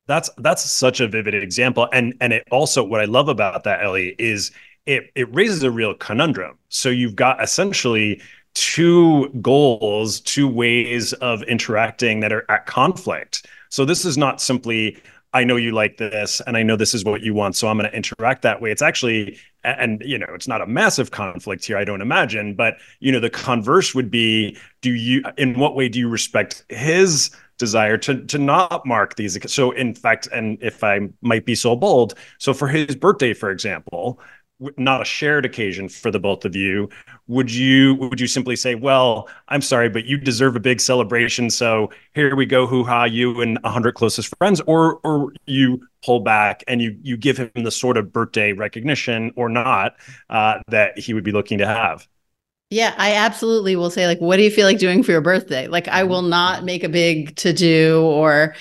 That's 0.06 0.28
that's 0.38 0.70
such 0.70 1.00
a 1.00 1.08
vivid 1.08 1.34
example. 1.34 1.88
And 1.92 2.14
and 2.20 2.32
it 2.32 2.46
also 2.50 2.84
what 2.84 3.00
I 3.00 3.06
love 3.06 3.28
about 3.28 3.64
that, 3.64 3.82
Ellie, 3.82 4.14
is 4.18 4.50
it 4.84 5.10
it 5.14 5.32
raises 5.34 5.62
a 5.62 5.70
real 5.70 5.94
conundrum. 5.94 6.58
So 6.68 6.90
you've 6.90 7.16
got 7.16 7.42
essentially 7.42 8.20
two 8.54 9.28
goals, 9.40 10.20
two 10.20 10.48
ways 10.48 11.12
of 11.14 11.42
interacting 11.44 12.20
that 12.20 12.32
are 12.32 12.44
at 12.50 12.66
conflict. 12.66 13.46
So 13.72 13.86
this 13.86 14.04
is 14.04 14.18
not 14.18 14.38
simply 14.38 14.98
I 15.32 15.44
know 15.44 15.56
you 15.56 15.72
like 15.72 15.96
this 15.96 16.42
and 16.46 16.58
I 16.58 16.62
know 16.62 16.76
this 16.76 16.92
is 16.92 17.06
what 17.06 17.22
you 17.22 17.32
want 17.32 17.56
so 17.56 17.68
I'm 17.68 17.78
going 17.78 17.90
to 17.90 17.96
interact 17.96 18.42
that 18.42 18.60
way. 18.60 18.70
It's 18.70 18.82
actually 18.82 19.38
and 19.64 20.02
you 20.04 20.18
know, 20.18 20.26
it's 20.34 20.46
not 20.46 20.60
a 20.60 20.66
massive 20.66 21.10
conflict 21.10 21.64
here 21.64 21.78
I 21.78 21.84
don't 21.84 22.02
imagine, 22.02 22.54
but 22.54 22.74
you 23.00 23.10
know, 23.10 23.18
the 23.18 23.30
converse 23.30 23.94
would 23.94 24.10
be 24.10 24.58
do 24.82 24.92
you 24.92 25.24
in 25.38 25.58
what 25.58 25.74
way 25.74 25.88
do 25.88 25.98
you 25.98 26.10
respect 26.10 26.66
his 26.68 27.30
desire 27.56 27.96
to 27.96 28.22
to 28.26 28.36
not 28.36 28.84
mark 28.84 29.16
these 29.16 29.38
so 29.50 29.70
in 29.70 29.94
fact 29.94 30.28
and 30.32 30.58
if 30.60 30.84
I 30.84 31.08
might 31.22 31.46
be 31.46 31.54
so 31.54 31.74
bold, 31.74 32.12
so 32.36 32.52
for 32.52 32.68
his 32.68 32.94
birthday 32.94 33.32
for 33.32 33.50
example, 33.50 34.20
not 34.76 35.02
a 35.02 35.04
shared 35.04 35.44
occasion 35.44 35.88
for 35.88 36.10
the 36.10 36.20
both 36.20 36.44
of 36.44 36.54
you 36.54 36.88
would 37.26 37.50
you 37.52 37.94
would 37.96 38.20
you 38.20 38.26
simply 38.26 38.54
say 38.54 38.74
well 38.74 39.28
i'm 39.48 39.60
sorry 39.60 39.88
but 39.88 40.04
you 40.04 40.16
deserve 40.16 40.54
a 40.54 40.60
big 40.60 40.80
celebration 40.80 41.50
so 41.50 41.90
here 42.14 42.36
we 42.36 42.46
go 42.46 42.66
hoo 42.66 42.84
ha 42.84 43.04
you 43.04 43.40
and 43.40 43.58
100 43.62 43.92
closest 43.94 44.34
friends 44.38 44.60
or 44.66 45.00
or 45.04 45.32
you 45.46 45.80
pull 46.04 46.20
back 46.20 46.62
and 46.68 46.80
you 46.80 46.96
you 47.02 47.16
give 47.16 47.36
him 47.36 47.50
the 47.56 47.70
sort 47.70 47.96
of 47.96 48.12
birthday 48.12 48.52
recognition 48.52 49.32
or 49.36 49.48
not 49.48 49.96
uh, 50.30 50.58
that 50.68 50.96
he 50.98 51.12
would 51.12 51.24
be 51.24 51.32
looking 51.32 51.58
to 51.58 51.66
have 51.66 52.06
yeah, 52.70 52.94
I 52.96 53.12
absolutely 53.16 53.76
will 53.76 53.90
say, 53.90 54.06
like, 54.06 54.18
what 54.22 54.38
do 54.38 54.44
you 54.44 54.50
feel 54.50 54.66
like 54.66 54.78
doing 54.78 55.02
for 55.02 55.12
your 55.12 55.20
birthday? 55.20 55.66
Like, 55.66 55.88
I 55.88 56.04
will 56.04 56.22
not 56.22 56.64
make 56.64 56.82
a 56.82 56.88
big 56.88 57.36
to 57.36 57.52
do 57.52 58.02
or 58.02 58.54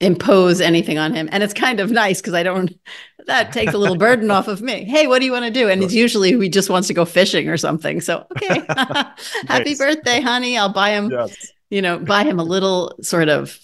impose 0.00 0.60
anything 0.60 0.98
on 0.98 1.14
him. 1.14 1.28
And 1.30 1.42
it's 1.42 1.54
kind 1.54 1.78
of 1.78 1.90
nice 1.90 2.20
because 2.20 2.34
I 2.34 2.42
don't, 2.42 2.78
that 3.26 3.52
takes 3.52 3.74
a 3.74 3.78
little 3.78 3.96
burden 3.96 4.30
off 4.30 4.48
of 4.48 4.62
me. 4.62 4.84
Hey, 4.84 5.06
what 5.06 5.20
do 5.20 5.26
you 5.26 5.32
want 5.32 5.44
to 5.44 5.50
do? 5.50 5.68
And 5.68 5.82
it's 5.82 5.94
usually 5.94 6.38
he 6.38 6.48
just 6.48 6.70
wants 6.70 6.88
to 6.88 6.94
go 6.94 7.04
fishing 7.04 7.48
or 7.48 7.56
something. 7.56 8.00
So, 8.00 8.26
okay, 8.36 8.62
happy 9.46 9.74
birthday, 9.74 10.20
honey. 10.20 10.56
I'll 10.56 10.72
buy 10.72 10.90
him, 10.90 11.10
yes. 11.10 11.52
you 11.68 11.82
know, 11.82 11.98
buy 11.98 12.24
him 12.24 12.40
a 12.40 12.44
little 12.44 12.94
sort 13.02 13.28
of 13.28 13.58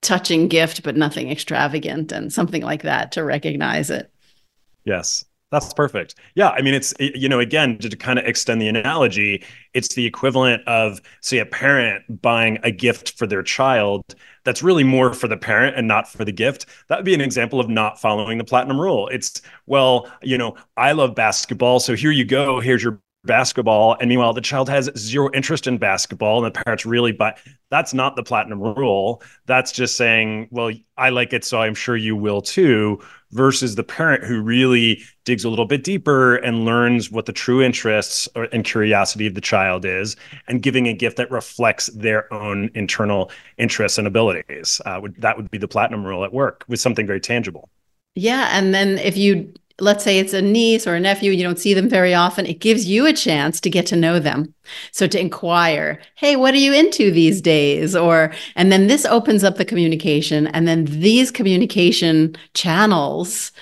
touching 0.00 0.48
gift, 0.48 0.82
but 0.82 0.96
nothing 0.96 1.30
extravagant 1.30 2.12
and 2.12 2.32
something 2.32 2.62
like 2.62 2.82
that 2.82 3.12
to 3.12 3.24
recognize 3.24 3.90
it. 3.90 4.10
Yes. 4.84 5.24
That's 5.50 5.74
perfect. 5.74 6.14
Yeah, 6.36 6.50
I 6.50 6.62
mean, 6.62 6.74
it's 6.74 6.94
you 7.00 7.28
know, 7.28 7.40
again, 7.40 7.76
to 7.78 7.96
kind 7.96 8.20
of 8.20 8.24
extend 8.24 8.62
the 8.62 8.68
analogy, 8.68 9.44
it's 9.74 9.94
the 9.94 10.06
equivalent 10.06 10.66
of 10.68 11.00
say 11.22 11.38
a 11.38 11.46
parent 11.46 12.22
buying 12.22 12.58
a 12.62 12.70
gift 12.70 13.18
for 13.18 13.26
their 13.26 13.42
child 13.42 14.14
that's 14.44 14.62
really 14.62 14.84
more 14.84 15.12
for 15.12 15.26
the 15.26 15.36
parent 15.36 15.76
and 15.76 15.88
not 15.88 16.08
for 16.08 16.24
the 16.24 16.32
gift. 16.32 16.66
That 16.88 16.98
would 16.98 17.04
be 17.04 17.14
an 17.14 17.20
example 17.20 17.58
of 17.58 17.68
not 17.68 18.00
following 18.00 18.38
the 18.38 18.44
platinum 18.44 18.80
rule. 18.80 19.08
It's 19.08 19.42
well, 19.66 20.08
you 20.22 20.38
know, 20.38 20.56
I 20.76 20.92
love 20.92 21.16
basketball, 21.16 21.80
so 21.80 21.96
here 21.96 22.12
you 22.12 22.24
go. 22.24 22.60
Here's 22.60 22.82
your 22.84 23.00
basketball. 23.24 23.96
And 24.00 24.08
meanwhile 24.08 24.32
the 24.32 24.40
child 24.40 24.68
has 24.68 24.90
zero 24.96 25.30
interest 25.32 25.66
in 25.66 25.78
basketball 25.78 26.44
and 26.44 26.54
the 26.54 26.62
parents 26.62 26.86
really 26.86 27.12
but 27.12 27.38
that's 27.70 27.94
not 27.94 28.16
the 28.16 28.22
platinum 28.22 28.60
rule. 28.60 29.22
That's 29.46 29.72
just 29.72 29.96
saying 29.96 30.48
well 30.50 30.70
i 30.96 31.08
like 31.08 31.32
it 31.32 31.44
so 31.44 31.60
i'm 31.60 31.74
sure 31.74 31.96
you 31.96 32.14
will 32.14 32.42
too 32.42 33.00
versus 33.32 33.74
the 33.74 33.82
parent 33.82 34.24
who 34.24 34.40
really 34.40 35.02
digs 35.24 35.44
a 35.44 35.50
little 35.50 35.64
bit 35.64 35.84
deeper 35.84 36.36
and 36.36 36.64
learns 36.64 37.10
what 37.10 37.26
the 37.26 37.32
true 37.32 37.62
interests 37.62 38.28
or, 38.34 38.44
and 38.52 38.64
curiosity 38.64 39.26
of 39.26 39.34
the 39.34 39.40
child 39.40 39.84
is 39.84 40.16
and 40.48 40.62
giving 40.62 40.88
a 40.88 40.92
gift 40.92 41.16
that 41.16 41.30
reflects 41.30 41.86
their 41.88 42.32
own 42.32 42.70
internal 42.74 43.30
interests 43.56 43.98
and 43.98 44.06
abilities. 44.06 44.80
Uh, 44.84 44.98
would, 45.00 45.14
that 45.20 45.36
would 45.36 45.50
be 45.50 45.58
the 45.58 45.68
platinum 45.68 46.04
rule 46.04 46.24
at 46.24 46.32
work 46.32 46.64
with 46.68 46.80
something 46.80 47.06
very 47.06 47.20
tangible. 47.20 47.68
Yeah 48.14 48.48
and 48.50 48.74
then 48.74 48.98
if 48.98 49.16
you 49.16 49.52
let's 49.80 50.04
say 50.04 50.18
it's 50.18 50.32
a 50.32 50.42
niece 50.42 50.86
or 50.86 50.94
a 50.94 51.00
nephew, 51.00 51.32
you 51.32 51.42
don't 51.42 51.58
see 51.58 51.74
them 51.74 51.88
very 51.88 52.14
often, 52.14 52.46
it 52.46 52.60
gives 52.60 52.86
you 52.86 53.06
a 53.06 53.12
chance 53.12 53.60
to 53.60 53.70
get 53.70 53.86
to 53.86 53.96
know 53.96 54.18
them. 54.18 54.54
So 54.92 55.06
to 55.06 55.20
inquire, 55.20 56.00
hey, 56.16 56.36
what 56.36 56.54
are 56.54 56.58
you 56.58 56.72
into 56.72 57.10
these 57.10 57.40
days? 57.40 57.96
Or, 57.96 58.32
and 58.56 58.70
then 58.70 58.86
this 58.86 59.04
opens 59.06 59.44
up 59.44 59.56
the 59.56 59.64
communication. 59.64 60.46
And 60.48 60.68
then 60.68 60.84
these 60.84 61.30
communication 61.30 62.36
channels 62.54 63.52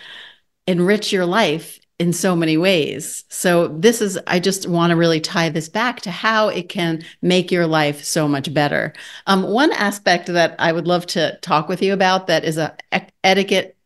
enrich 0.67 1.13
your 1.13 1.27
life 1.27 1.79
in 1.99 2.13
so 2.13 2.37
many 2.37 2.57
ways. 2.57 3.25
So 3.29 3.69
this 3.69 4.01
is, 4.01 4.19
I 4.29 4.39
just 4.39 4.69
want 4.69 4.91
to 4.91 4.97
really 4.97 5.21
tie 5.21 5.49
this 5.49 5.69
back 5.69 6.01
to 6.03 6.11
how 6.11 6.49
it 6.49 6.69
can 6.69 7.03
make 7.23 7.51
your 7.51 7.67
life 7.67 8.05
so 8.05 8.29
much 8.29 8.55
better. 8.55 8.93
Um, 9.27 9.43
one 9.43 9.73
aspect 9.73 10.27
that 10.27 10.55
I 10.61 10.71
would 10.73 10.87
love 10.87 11.07
to 11.07 11.37
talk 11.43 11.69
with 11.69 11.83
you 11.83 11.93
about 11.93 12.29
that 12.29 12.45
is 12.45 12.57
a 12.57 12.77
etiquette 13.25 13.78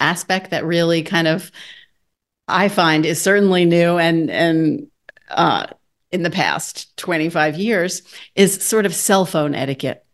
aspect 0.00 0.50
that 0.50 0.64
really 0.64 1.02
kind 1.02 1.28
of 1.28 1.50
I 2.46 2.68
find 2.68 3.04
is 3.04 3.20
certainly 3.20 3.64
new 3.64 3.98
and 3.98 4.30
and 4.30 4.86
uh, 5.30 5.66
in 6.10 6.22
the 6.22 6.30
past 6.30 6.96
25 6.96 7.56
years 7.56 8.02
is 8.34 8.62
sort 8.64 8.86
of 8.86 8.94
cell 8.94 9.26
phone 9.26 9.54
etiquette. 9.54 10.04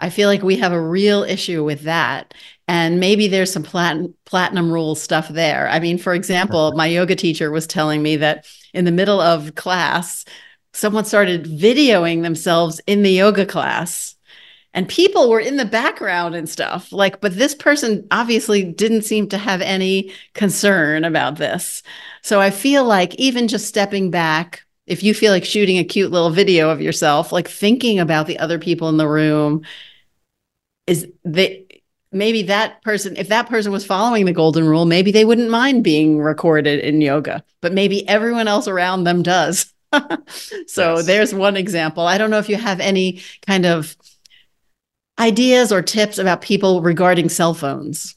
I 0.00 0.10
feel 0.10 0.28
like 0.28 0.42
we 0.42 0.56
have 0.56 0.72
a 0.72 0.80
real 0.80 1.22
issue 1.22 1.62
with 1.62 1.82
that. 1.82 2.34
And 2.66 2.98
maybe 2.98 3.28
there's 3.28 3.52
some 3.52 3.62
plat- 3.62 4.00
platinum 4.24 4.72
rule 4.72 4.94
stuff 4.94 5.28
there. 5.28 5.68
I 5.68 5.78
mean, 5.80 5.98
for 5.98 6.14
example, 6.14 6.72
my 6.72 6.86
yoga 6.86 7.14
teacher 7.14 7.50
was 7.50 7.66
telling 7.66 8.02
me 8.02 8.16
that 8.16 8.46
in 8.72 8.86
the 8.86 8.92
middle 8.92 9.20
of 9.20 9.54
class, 9.54 10.24
someone 10.72 11.04
started 11.04 11.44
videoing 11.44 12.22
themselves 12.22 12.80
in 12.86 13.02
the 13.02 13.12
yoga 13.12 13.46
class 13.46 14.13
and 14.74 14.88
people 14.88 15.30
were 15.30 15.40
in 15.40 15.56
the 15.56 15.64
background 15.64 16.34
and 16.34 16.48
stuff 16.48 16.92
like 16.92 17.20
but 17.20 17.36
this 17.36 17.54
person 17.54 18.06
obviously 18.10 18.62
didn't 18.62 19.02
seem 19.02 19.28
to 19.28 19.38
have 19.38 19.62
any 19.62 20.12
concern 20.34 21.04
about 21.04 21.36
this. 21.36 21.82
So 22.22 22.40
i 22.40 22.50
feel 22.50 22.84
like 22.84 23.14
even 23.14 23.48
just 23.48 23.66
stepping 23.66 24.10
back 24.10 24.62
if 24.86 25.02
you 25.02 25.14
feel 25.14 25.32
like 25.32 25.44
shooting 25.44 25.78
a 25.78 25.84
cute 25.84 26.10
little 26.10 26.30
video 26.30 26.70
of 26.70 26.82
yourself 26.82 27.32
like 27.32 27.48
thinking 27.48 27.98
about 27.98 28.26
the 28.26 28.38
other 28.38 28.58
people 28.58 28.88
in 28.88 28.98
the 28.98 29.08
room 29.08 29.62
is 30.86 31.08
that 31.24 31.52
maybe 32.12 32.42
that 32.42 32.82
person 32.82 33.16
if 33.16 33.28
that 33.28 33.48
person 33.48 33.72
was 33.72 33.86
following 33.86 34.26
the 34.26 34.32
golden 34.32 34.66
rule 34.66 34.84
maybe 34.84 35.10
they 35.10 35.24
wouldn't 35.24 35.50
mind 35.50 35.82
being 35.82 36.18
recorded 36.18 36.80
in 36.80 37.00
yoga 37.00 37.42
but 37.64 37.72
maybe 37.72 38.06
everyone 38.06 38.46
else 38.46 38.68
around 38.68 39.04
them 39.04 39.22
does. 39.22 39.72
So 40.66 40.96
yes. 40.96 41.06
there's 41.06 41.34
one 41.34 41.56
example. 41.56 42.04
I 42.04 42.18
don't 42.18 42.28
know 42.28 42.40
if 42.40 42.48
you 42.48 42.56
have 42.56 42.80
any 42.80 43.22
kind 43.46 43.64
of 43.64 43.96
ideas 45.18 45.72
or 45.72 45.82
tips 45.82 46.18
about 46.18 46.40
people 46.40 46.82
regarding 46.82 47.28
cell 47.28 47.54
phones? 47.54 48.16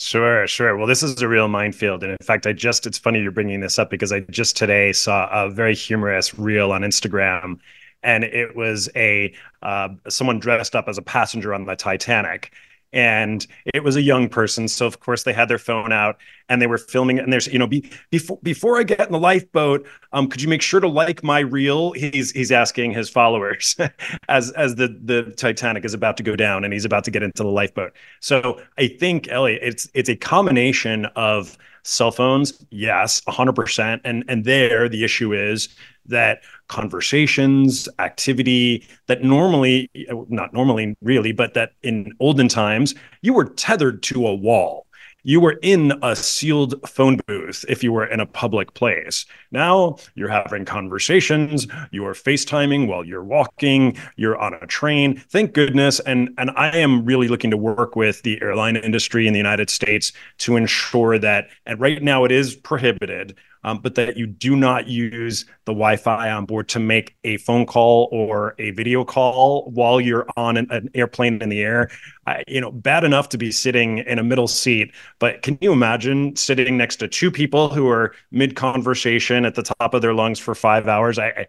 Sure, 0.00 0.46
sure. 0.46 0.76
Well, 0.76 0.86
this 0.86 1.02
is 1.02 1.20
a 1.20 1.28
real 1.28 1.48
minefield. 1.48 2.02
And 2.04 2.12
in 2.12 2.24
fact, 2.24 2.46
I 2.46 2.52
just, 2.52 2.86
it's 2.86 2.98
funny 2.98 3.20
you're 3.20 3.32
bringing 3.32 3.60
this 3.60 3.78
up 3.78 3.90
because 3.90 4.12
I 4.12 4.20
just 4.20 4.56
today 4.56 4.92
saw 4.92 5.28
a 5.32 5.50
very 5.50 5.74
humorous 5.74 6.38
reel 6.38 6.70
on 6.70 6.82
Instagram. 6.82 7.58
And 8.04 8.22
it 8.22 8.54
was 8.54 8.88
a 8.94 9.34
uh, 9.62 9.88
someone 10.08 10.38
dressed 10.38 10.76
up 10.76 10.88
as 10.88 10.98
a 10.98 11.02
passenger 11.02 11.52
on 11.52 11.64
the 11.64 11.74
Titanic 11.74 12.52
and 12.92 13.46
it 13.74 13.84
was 13.84 13.96
a 13.96 14.02
young 14.02 14.28
person 14.28 14.66
so 14.66 14.86
of 14.86 15.00
course 15.00 15.24
they 15.24 15.32
had 15.32 15.48
their 15.48 15.58
phone 15.58 15.92
out 15.92 16.16
and 16.48 16.62
they 16.62 16.66
were 16.66 16.78
filming 16.78 17.18
it 17.18 17.24
and 17.24 17.32
there's 17.32 17.46
you 17.48 17.58
know 17.58 17.66
be, 17.66 17.90
before 18.10 18.38
before 18.42 18.78
i 18.78 18.82
get 18.82 19.06
in 19.06 19.12
the 19.12 19.18
lifeboat 19.18 19.86
um 20.12 20.28
could 20.28 20.40
you 20.40 20.48
make 20.48 20.62
sure 20.62 20.80
to 20.80 20.88
like 20.88 21.22
my 21.22 21.40
reel? 21.40 21.92
He's 21.92 22.30
he's 22.30 22.52
asking 22.52 22.92
his 22.92 23.08
followers 23.08 23.76
as 24.28 24.50
as 24.52 24.74
the 24.76 24.88
the 25.02 25.32
titanic 25.36 25.84
is 25.84 25.94
about 25.94 26.16
to 26.18 26.22
go 26.22 26.36
down 26.36 26.64
and 26.64 26.72
he's 26.72 26.84
about 26.84 27.04
to 27.04 27.10
get 27.10 27.22
into 27.22 27.42
the 27.42 27.48
lifeboat. 27.48 27.92
So 28.20 28.60
i 28.78 28.88
think 28.88 29.28
ellie 29.28 29.58
it's 29.60 29.88
it's 29.94 30.08
a 30.08 30.16
combination 30.16 31.06
of 31.16 31.56
cell 31.84 32.10
phones 32.10 32.64
yes 32.70 33.20
100% 33.22 34.00
and 34.04 34.24
and 34.28 34.44
there 34.44 34.88
the 34.88 35.04
issue 35.04 35.32
is 35.32 35.68
that 36.08 36.40
conversations, 36.68 37.88
activity 37.98 38.86
that 39.06 39.22
normally, 39.22 39.90
not 40.28 40.52
normally 40.52 40.96
really, 41.00 41.32
but 41.32 41.54
that 41.54 41.72
in 41.82 42.12
olden 42.20 42.48
times, 42.48 42.94
you 43.22 43.32
were 43.32 43.44
tethered 43.44 44.02
to 44.04 44.26
a 44.26 44.34
wall. 44.34 44.86
You 45.24 45.40
were 45.40 45.58
in 45.62 45.92
a 46.02 46.14
sealed 46.14 46.76
phone 46.88 47.18
booth 47.26 47.64
if 47.68 47.82
you 47.82 47.92
were 47.92 48.06
in 48.06 48.20
a 48.20 48.24
public 48.24 48.72
place. 48.72 49.26
Now 49.50 49.96
you're 50.14 50.28
having 50.28 50.64
conversations, 50.64 51.66
you 51.90 52.06
are 52.06 52.14
FaceTiming 52.14 52.86
while 52.86 53.04
you're 53.04 53.24
walking, 53.24 53.98
you're 54.16 54.38
on 54.38 54.54
a 54.54 54.66
train. 54.66 55.22
Thank 55.28 55.52
goodness. 55.52 56.00
And, 56.00 56.30
and 56.38 56.50
I 56.52 56.70
am 56.78 57.04
really 57.04 57.28
looking 57.28 57.50
to 57.50 57.56
work 57.58 57.96
with 57.96 58.22
the 58.22 58.40
airline 58.40 58.76
industry 58.76 59.26
in 59.26 59.34
the 59.34 59.38
United 59.38 59.68
States 59.68 60.12
to 60.38 60.56
ensure 60.56 61.18
that, 61.18 61.48
and 61.66 61.78
right 61.80 62.02
now 62.02 62.24
it 62.24 62.32
is 62.32 62.54
prohibited, 62.54 63.36
um, 63.64 63.78
but 63.78 63.94
that 63.96 64.16
you 64.16 64.26
do 64.26 64.56
not 64.56 64.88
use 64.88 65.44
the 65.64 65.72
Wi-Fi 65.72 66.30
on 66.30 66.46
board 66.46 66.68
to 66.70 66.78
make 66.78 67.16
a 67.24 67.36
phone 67.38 67.66
call 67.66 68.08
or 68.12 68.54
a 68.58 68.70
video 68.72 69.04
call 69.04 69.70
while 69.70 70.00
you're 70.00 70.26
on 70.36 70.56
an, 70.56 70.66
an 70.70 70.90
airplane 70.94 71.40
in 71.42 71.48
the 71.48 71.60
air. 71.60 71.90
I, 72.26 72.44
you 72.46 72.60
know, 72.60 72.70
bad 72.70 73.04
enough 73.04 73.28
to 73.30 73.38
be 73.38 73.50
sitting 73.50 73.98
in 73.98 74.18
a 74.18 74.22
middle 74.22 74.48
seat, 74.48 74.92
but 75.18 75.42
can 75.42 75.58
you 75.60 75.72
imagine 75.72 76.36
sitting 76.36 76.76
next 76.76 76.96
to 76.96 77.08
two 77.08 77.30
people 77.30 77.68
who 77.68 77.88
are 77.88 78.14
mid 78.30 78.56
conversation 78.56 79.44
at 79.44 79.54
the 79.54 79.62
top 79.62 79.94
of 79.94 80.02
their 80.02 80.14
lungs 80.14 80.38
for 80.38 80.54
five 80.54 80.88
hours? 80.88 81.18
I, 81.18 81.28
I 81.28 81.46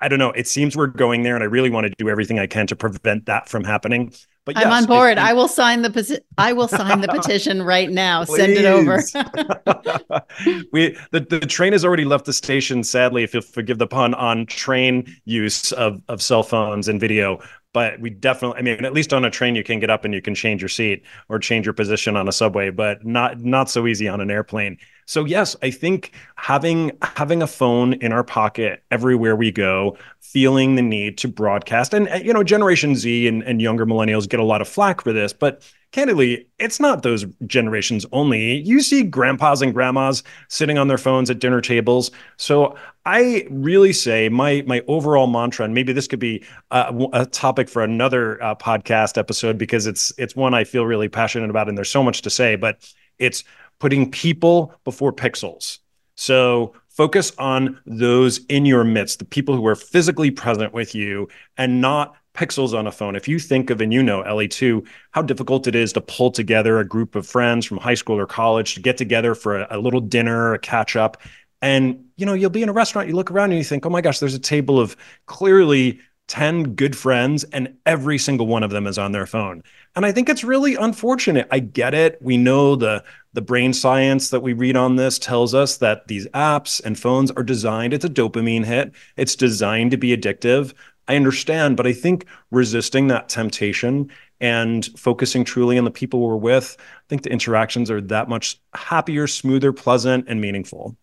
I 0.00 0.08
don't 0.08 0.18
know. 0.18 0.30
It 0.30 0.46
seems 0.46 0.76
we're 0.76 0.86
going 0.86 1.22
there, 1.22 1.34
and 1.34 1.42
I 1.42 1.46
really 1.48 1.70
want 1.70 1.86
to 1.86 1.92
do 1.98 2.08
everything 2.08 2.38
I 2.38 2.46
can 2.46 2.66
to 2.68 2.76
prevent 2.76 3.26
that 3.26 3.48
from 3.48 3.64
happening. 3.64 4.12
But 4.48 4.56
I'm 4.56 4.72
on 4.72 4.86
board. 4.86 5.18
I, 5.18 5.28
I, 5.28 5.32
will 5.34 5.46
sign 5.46 5.82
the 5.82 5.90
peti- 5.90 6.20
I 6.38 6.54
will 6.54 6.68
sign 6.68 7.02
the 7.02 7.08
petition 7.08 7.62
right 7.62 7.90
now. 7.90 8.24
Send 8.24 8.52
it 8.52 8.64
over. 8.64 8.96
we 10.72 10.96
the, 11.10 11.20
the 11.20 11.40
train 11.40 11.72
has 11.72 11.84
already 11.84 12.06
left 12.06 12.24
the 12.24 12.32
station. 12.32 12.82
Sadly, 12.82 13.22
if 13.22 13.34
you'll 13.34 13.42
forgive 13.42 13.76
the 13.76 13.86
pun, 13.86 14.14
on 14.14 14.46
train 14.46 15.14
use 15.26 15.70
of 15.72 16.00
of 16.08 16.22
cell 16.22 16.42
phones 16.42 16.88
and 16.88 16.98
video. 16.98 17.42
But 17.74 18.00
we 18.00 18.10
definitely, 18.10 18.58
I 18.58 18.62
mean, 18.62 18.84
at 18.84 18.94
least 18.94 19.12
on 19.12 19.24
a 19.24 19.30
train, 19.30 19.54
you 19.54 19.62
can 19.62 19.78
get 19.78 19.90
up 19.90 20.04
and 20.04 20.14
you 20.14 20.22
can 20.22 20.34
change 20.34 20.62
your 20.62 20.70
seat 20.70 21.02
or 21.28 21.38
change 21.38 21.66
your 21.66 21.74
position 21.74 22.16
on 22.16 22.26
a 22.26 22.32
subway, 22.32 22.70
but 22.70 23.04
not 23.04 23.40
not 23.40 23.68
so 23.68 23.86
easy 23.86 24.08
on 24.08 24.20
an 24.20 24.30
airplane. 24.30 24.78
So 25.04 25.24
yes, 25.24 25.54
I 25.62 25.70
think 25.70 26.12
having 26.36 26.92
having 27.02 27.42
a 27.42 27.46
phone 27.46 27.94
in 27.94 28.12
our 28.12 28.24
pocket 28.24 28.82
everywhere 28.90 29.36
we 29.36 29.50
go, 29.50 29.98
feeling 30.20 30.76
the 30.76 30.82
need 30.82 31.18
to 31.18 31.28
broadcast, 31.28 31.92
and 31.92 32.08
you 32.24 32.32
know, 32.32 32.42
Generation 32.42 32.94
Z 32.94 33.28
and, 33.28 33.42
and 33.42 33.60
younger 33.60 33.86
millennials 33.86 34.28
get 34.28 34.40
a 34.40 34.44
lot 34.44 34.62
of 34.62 34.68
flack 34.68 35.02
for 35.02 35.12
this, 35.12 35.32
but 35.32 35.62
candidly, 35.92 36.46
it's 36.58 36.80
not 36.80 37.02
those 37.02 37.24
generations 37.46 38.04
only. 38.12 38.58
You 38.58 38.80
see 38.80 39.02
grandpas 39.02 39.62
and 39.62 39.72
grandmas 39.72 40.22
sitting 40.48 40.78
on 40.78 40.88
their 40.88 40.98
phones 40.98 41.30
at 41.30 41.38
dinner 41.38 41.60
tables. 41.60 42.10
So 42.36 42.76
I 43.06 43.46
really 43.50 43.92
say 43.92 44.28
my 44.28 44.62
my 44.66 44.82
overall 44.86 45.26
mantra, 45.26 45.64
and 45.64 45.74
maybe 45.74 45.92
this 45.92 46.06
could 46.06 46.18
be 46.18 46.44
a, 46.70 46.94
a 47.12 47.26
topic 47.26 47.68
for 47.68 47.82
another 47.82 48.42
uh, 48.42 48.54
podcast 48.54 49.16
episode 49.16 49.58
because 49.58 49.86
it's 49.86 50.12
it's 50.18 50.36
one 50.36 50.54
I 50.54 50.64
feel 50.64 50.84
really 50.84 51.08
passionate 51.08 51.50
about, 51.50 51.68
and 51.68 51.78
there's 51.78 51.90
so 51.90 52.02
much 52.02 52.22
to 52.22 52.30
say. 52.30 52.56
But 52.56 52.92
it's 53.18 53.44
putting 53.78 54.10
people 54.10 54.74
before 54.84 55.12
pixels. 55.12 55.78
So 56.16 56.74
focus 56.88 57.32
on 57.38 57.80
those 57.86 58.44
in 58.46 58.66
your 58.66 58.82
midst, 58.82 59.20
the 59.20 59.24
people 59.24 59.54
who 59.54 59.64
are 59.68 59.76
physically 59.76 60.32
present 60.32 60.74
with 60.74 60.94
you 60.94 61.28
and 61.56 61.80
not 61.80 62.16
pixels 62.38 62.72
on 62.72 62.86
a 62.86 62.92
phone. 62.92 63.16
If 63.16 63.26
you 63.26 63.40
think 63.40 63.68
of, 63.68 63.80
and 63.80 63.92
you 63.92 64.00
know, 64.00 64.22
Ellie 64.22 64.46
too, 64.46 64.84
how 65.10 65.22
difficult 65.22 65.66
it 65.66 65.74
is 65.74 65.92
to 65.94 66.00
pull 66.00 66.30
together 66.30 66.78
a 66.78 66.84
group 66.84 67.16
of 67.16 67.26
friends 67.26 67.66
from 67.66 67.78
high 67.78 67.94
school 67.94 68.16
or 68.16 68.26
college 68.26 68.74
to 68.74 68.80
get 68.80 68.96
together 68.96 69.34
for 69.34 69.60
a, 69.62 69.66
a 69.72 69.78
little 69.78 70.00
dinner, 70.00 70.54
a 70.54 70.58
catch 70.58 70.94
up. 70.94 71.20
And, 71.60 72.04
you 72.16 72.24
know, 72.24 72.34
you'll 72.34 72.50
be 72.50 72.62
in 72.62 72.68
a 72.68 72.72
restaurant, 72.72 73.08
you 73.08 73.16
look 73.16 73.32
around 73.32 73.50
and 73.50 73.58
you 73.58 73.64
think, 73.64 73.84
oh 73.84 73.90
my 73.90 74.00
gosh, 74.00 74.20
there's 74.20 74.34
a 74.34 74.38
table 74.38 74.78
of 74.78 74.96
clearly 75.26 75.98
10 76.28 76.74
good 76.74 76.96
friends 76.96 77.42
and 77.44 77.74
every 77.86 78.18
single 78.18 78.46
one 78.46 78.62
of 78.62 78.70
them 78.70 78.86
is 78.86 78.98
on 78.98 79.10
their 79.10 79.26
phone. 79.26 79.64
And 79.96 80.06
I 80.06 80.12
think 80.12 80.28
it's 80.28 80.44
really 80.44 80.76
unfortunate. 80.76 81.48
I 81.50 81.58
get 81.58 81.94
it. 81.94 82.18
We 82.22 82.36
know 82.36 82.76
the 82.76 83.02
the 83.34 83.42
brain 83.42 83.72
science 83.72 84.30
that 84.30 84.40
we 84.40 84.52
read 84.52 84.76
on 84.76 84.96
this 84.96 85.18
tells 85.18 85.54
us 85.54 85.76
that 85.78 86.08
these 86.08 86.26
apps 86.28 86.82
and 86.84 86.98
phones 86.98 87.30
are 87.32 87.42
designed 87.42 87.92
it's 87.92 88.04
a 88.04 88.08
dopamine 88.08 88.64
hit. 88.64 88.92
It's 89.16 89.36
designed 89.36 89.90
to 89.90 89.96
be 89.96 90.16
addictive. 90.16 90.72
I 91.08 91.16
understand, 91.16 91.76
but 91.76 91.86
I 91.86 91.92
think 91.92 92.26
resisting 92.50 93.08
that 93.08 93.28
temptation 93.28 94.10
and 94.40 94.86
focusing 94.96 95.42
truly 95.42 95.78
on 95.78 95.84
the 95.84 95.90
people 95.90 96.20
we're 96.20 96.36
with, 96.36 96.76
I 96.78 97.02
think 97.08 97.22
the 97.22 97.32
interactions 97.32 97.90
are 97.90 98.00
that 98.02 98.28
much 98.28 98.60
happier, 98.74 99.26
smoother, 99.26 99.72
pleasant, 99.72 100.26
and 100.28 100.40
meaningful. 100.40 100.96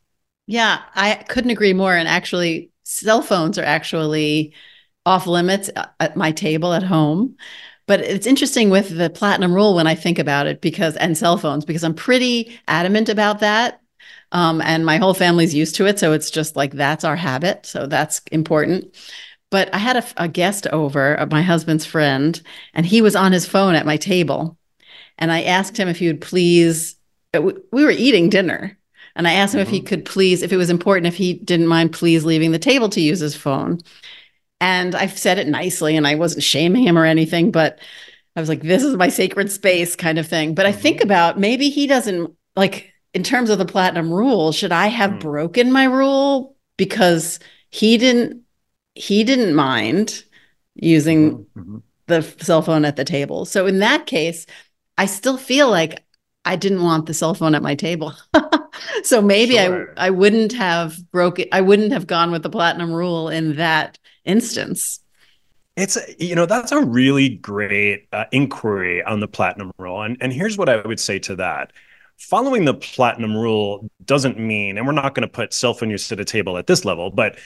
Yeah, 0.48 0.82
I 0.94 1.16
couldn't 1.16 1.50
agree 1.52 1.74
more. 1.74 1.96
And 1.96 2.08
actually, 2.08 2.70
cell 2.84 3.22
phones 3.22 3.58
are 3.58 3.64
actually 3.64 4.54
off 5.06 5.28
limits 5.28 5.70
at 6.00 6.16
my 6.16 6.32
table 6.32 6.74
at 6.74 6.84
home. 6.84 7.36
But 7.88 8.02
it's 8.02 8.28
interesting 8.28 8.70
with 8.70 8.96
the 8.96 9.10
platinum 9.10 9.54
rule 9.54 9.76
when 9.76 9.88
I 9.88 9.96
think 9.96 10.18
about 10.18 10.48
it 10.48 10.62
because, 10.62 10.96
and 10.98 11.18
cell 11.18 11.38
phones, 11.38 11.66
because 11.66 11.84
I'm 11.84 11.94
pretty 11.94 12.60
adamant 12.68 13.10
about 13.10 13.40
that. 13.40 13.82
Um, 14.32 14.62
and 14.62 14.86
my 14.86 14.98
whole 14.98 15.14
family's 15.14 15.54
used 15.54 15.76
to 15.76 15.86
it. 15.86 16.00
So 16.00 16.12
it's 16.12 16.32
just 16.32 16.56
like 16.56 16.74
that's 16.74 17.04
our 17.04 17.16
habit. 17.16 17.66
So 17.66 17.86
that's 17.86 18.22
important. 18.32 18.96
But 19.56 19.74
I 19.74 19.78
had 19.78 19.96
a, 19.96 20.04
a 20.18 20.28
guest 20.28 20.68
over, 20.68 21.18
uh, 21.18 21.28
my 21.28 21.42
husband's 21.42 21.86
friend, 21.86 22.42
and 22.74 22.86
he 22.86 23.02
was 23.02 23.16
on 23.16 23.32
his 23.32 23.46
phone 23.46 23.74
at 23.74 23.86
my 23.86 23.96
table. 23.96 24.58
And 25.18 25.32
I 25.32 25.44
asked 25.44 25.78
him 25.78 25.88
if 25.88 25.98
he 25.98 26.08
would 26.08 26.20
please, 26.20 26.98
uh, 27.34 27.42
we 27.42 27.86
were 27.86 27.92
eating 27.92 28.30
dinner. 28.30 28.78
And 29.16 29.26
I 29.26 29.32
asked 29.32 29.54
him 29.54 29.62
mm-hmm. 29.62 29.68
if 29.68 29.72
he 29.72 29.80
mm-hmm. 29.80 29.88
could 29.88 30.04
please, 30.04 30.42
if 30.42 30.52
it 30.52 30.58
was 30.58 30.70
important, 30.70 31.08
if 31.08 31.16
he 31.16 31.36
didn't 31.36 31.68
mind 31.68 31.94
please 31.94 32.26
leaving 32.26 32.52
the 32.52 32.60
table 32.60 32.90
to 32.90 33.00
use 33.00 33.22
his 33.22 33.34
phone. 33.34 33.80
And 34.60 34.94
I've 34.94 35.18
said 35.18 35.40
it 35.40 35.48
nicely 35.48 35.96
and 35.96 36.06
I 36.06 36.16
wasn't 36.16 36.44
shaming 36.44 36.84
him 36.84 36.98
or 36.98 37.06
anything, 37.06 37.52
but 37.52 37.80
I 38.36 38.42
was 38.42 38.50
like, 38.50 38.62
this 38.62 38.84
is 38.84 38.98
my 38.98 39.08
sacred 39.08 39.50
space 39.54 39.96
kind 39.96 40.20
of 40.20 40.28
thing. 40.28 40.54
But 40.54 40.66
mm-hmm. 40.66 40.78
I 40.78 40.82
think 40.82 40.98
mm-hmm. 40.98 41.08
about 41.08 41.40
maybe 41.40 41.70
he 41.70 41.88
doesn't 41.88 42.30
like, 42.58 42.92
in 43.14 43.24
terms 43.24 43.50
of 43.50 43.58
the 43.58 43.66
platinum 43.66 44.12
rule, 44.12 44.52
should 44.52 44.74
I 44.74 44.88
have 44.88 45.12
mm. 45.12 45.22
broken 45.22 45.72
my 45.72 45.86
rule 45.86 46.58
because 46.76 47.40
he 47.70 47.98
didn't 47.98 48.45
he 48.96 49.24
didn't 49.24 49.54
mind 49.54 50.24
using 50.74 51.32
mm-hmm. 51.32 51.60
mm-hmm. 51.60 51.78
the 52.08 52.22
cell 52.44 52.62
phone 52.62 52.86
at 52.86 52.96
the 52.96 53.06
table. 53.06 53.46
So 53.46 53.68
in 53.68 53.80
that 53.80 54.06
case, 54.06 54.46
I 54.98 55.06
still 55.06 55.38
feel 55.38 55.70
like 55.70 56.04
I 56.46 56.56
didn't 56.56 56.84
want 56.84 57.06
the 57.06 57.14
cell 57.14 57.34
phone 57.34 57.56
at 57.56 57.64
my 57.64 57.76
table. 57.76 58.14
so 59.04 59.22
maybe 59.22 59.56
sure. 59.56 59.94
I 59.98 60.08
I 60.08 60.10
wouldn't 60.10 60.54
have 60.54 60.98
broken 61.12 61.46
I 61.52 61.62
wouldn't 61.62 61.92
have 61.92 62.08
gone 62.08 62.32
with 62.32 62.44
the 62.44 62.50
platinum 62.50 62.94
rule 62.94 63.30
in 63.30 63.56
that 63.58 63.98
instance. 64.24 65.00
It's 65.76 65.98
you 66.20 66.36
know 66.36 66.46
that's 66.46 66.72
a 66.72 66.82
really 66.82 67.30
great 67.30 68.08
uh, 68.14 68.26
inquiry 68.32 69.04
on 69.04 69.20
the 69.20 69.28
platinum 69.28 69.72
rule, 69.78 70.02
and 70.02 70.18
and 70.22 70.32
here's 70.32 70.58
what 70.58 70.70
I 70.70 70.78
would 70.86 71.00
say 71.00 71.20
to 71.20 71.36
that. 71.36 71.74
Following 72.18 72.64
the 72.64 72.74
platinum 72.74 73.36
rule 73.36 73.90
doesn't 74.06 74.40
mean, 74.40 74.78
and 74.78 74.88
we're 74.88 74.94
not 74.94 75.16
going 75.16 75.28
to 75.28 75.34
put 75.34 75.54
cell 75.54 75.74
phone 75.74 75.90
use 75.90 76.10
at 76.14 76.20
a 76.20 76.24
table 76.24 76.58
at 76.58 76.68
this 76.68 76.86
level, 76.86 77.10
but 77.10 77.38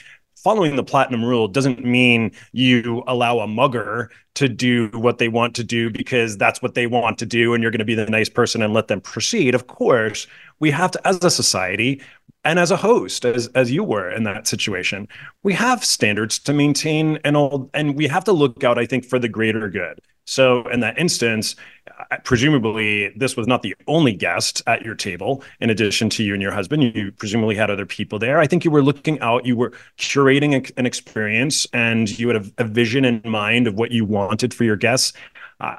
following 0.42 0.76
the 0.76 0.84
platinum 0.84 1.24
rule 1.24 1.48
doesn't 1.48 1.84
mean 1.84 2.32
you 2.52 3.02
allow 3.06 3.38
a 3.40 3.46
mugger 3.46 4.10
to 4.34 4.48
do 4.48 4.88
what 4.94 5.18
they 5.18 5.28
want 5.28 5.54
to 5.56 5.64
do 5.64 5.90
because 5.90 6.36
that's 6.36 6.62
what 6.62 6.74
they 6.74 6.86
want 6.86 7.18
to 7.18 7.26
do 7.26 7.52
and 7.52 7.62
you're 7.62 7.72
going 7.72 7.78
to 7.78 7.84
be 7.84 7.94
the 7.94 8.06
nice 8.06 8.28
person 8.28 8.62
and 8.62 8.72
let 8.72 8.88
them 8.88 9.00
proceed. 9.00 9.54
Of 9.54 9.66
course 9.66 10.26
we 10.60 10.70
have 10.70 10.92
to 10.92 11.08
as 11.08 11.22
a 11.24 11.30
society 11.30 12.00
and 12.44 12.58
as 12.58 12.70
a 12.70 12.76
host 12.76 13.24
as 13.24 13.48
as 13.48 13.70
you 13.70 13.82
were 13.82 14.10
in 14.10 14.22
that 14.22 14.46
situation 14.46 15.08
we 15.42 15.52
have 15.52 15.84
standards 15.84 16.38
to 16.38 16.52
maintain 16.52 17.18
and 17.24 17.36
all 17.36 17.68
and 17.74 17.96
we 17.96 18.06
have 18.06 18.24
to 18.24 18.32
look 18.32 18.62
out 18.62 18.78
i 18.78 18.86
think 18.86 19.04
for 19.04 19.18
the 19.18 19.28
greater 19.28 19.68
good 19.68 20.00
so 20.30 20.66
in 20.68 20.80
that 20.80 20.96
instance 20.96 21.56
presumably 22.24 23.08
this 23.16 23.36
was 23.36 23.46
not 23.46 23.62
the 23.62 23.74
only 23.88 24.12
guest 24.12 24.62
at 24.66 24.82
your 24.82 24.94
table 24.94 25.42
in 25.60 25.70
addition 25.70 26.08
to 26.08 26.22
you 26.22 26.32
and 26.32 26.42
your 26.42 26.52
husband 26.52 26.82
you 26.82 27.10
presumably 27.12 27.56
had 27.56 27.68
other 27.68 27.84
people 27.84 28.18
there 28.18 28.38
i 28.38 28.46
think 28.46 28.64
you 28.64 28.70
were 28.70 28.82
looking 28.82 29.18
out 29.20 29.44
you 29.44 29.56
were 29.56 29.72
curating 29.98 30.70
an 30.76 30.86
experience 30.86 31.66
and 31.72 32.16
you 32.18 32.28
had 32.28 32.52
a, 32.58 32.64
vision 32.64 33.04
in 33.04 33.20
mind 33.24 33.66
of 33.66 33.74
what 33.74 33.90
you 33.90 34.04
wanted 34.04 34.54
for 34.54 34.62
your 34.62 34.76
guests 34.76 35.12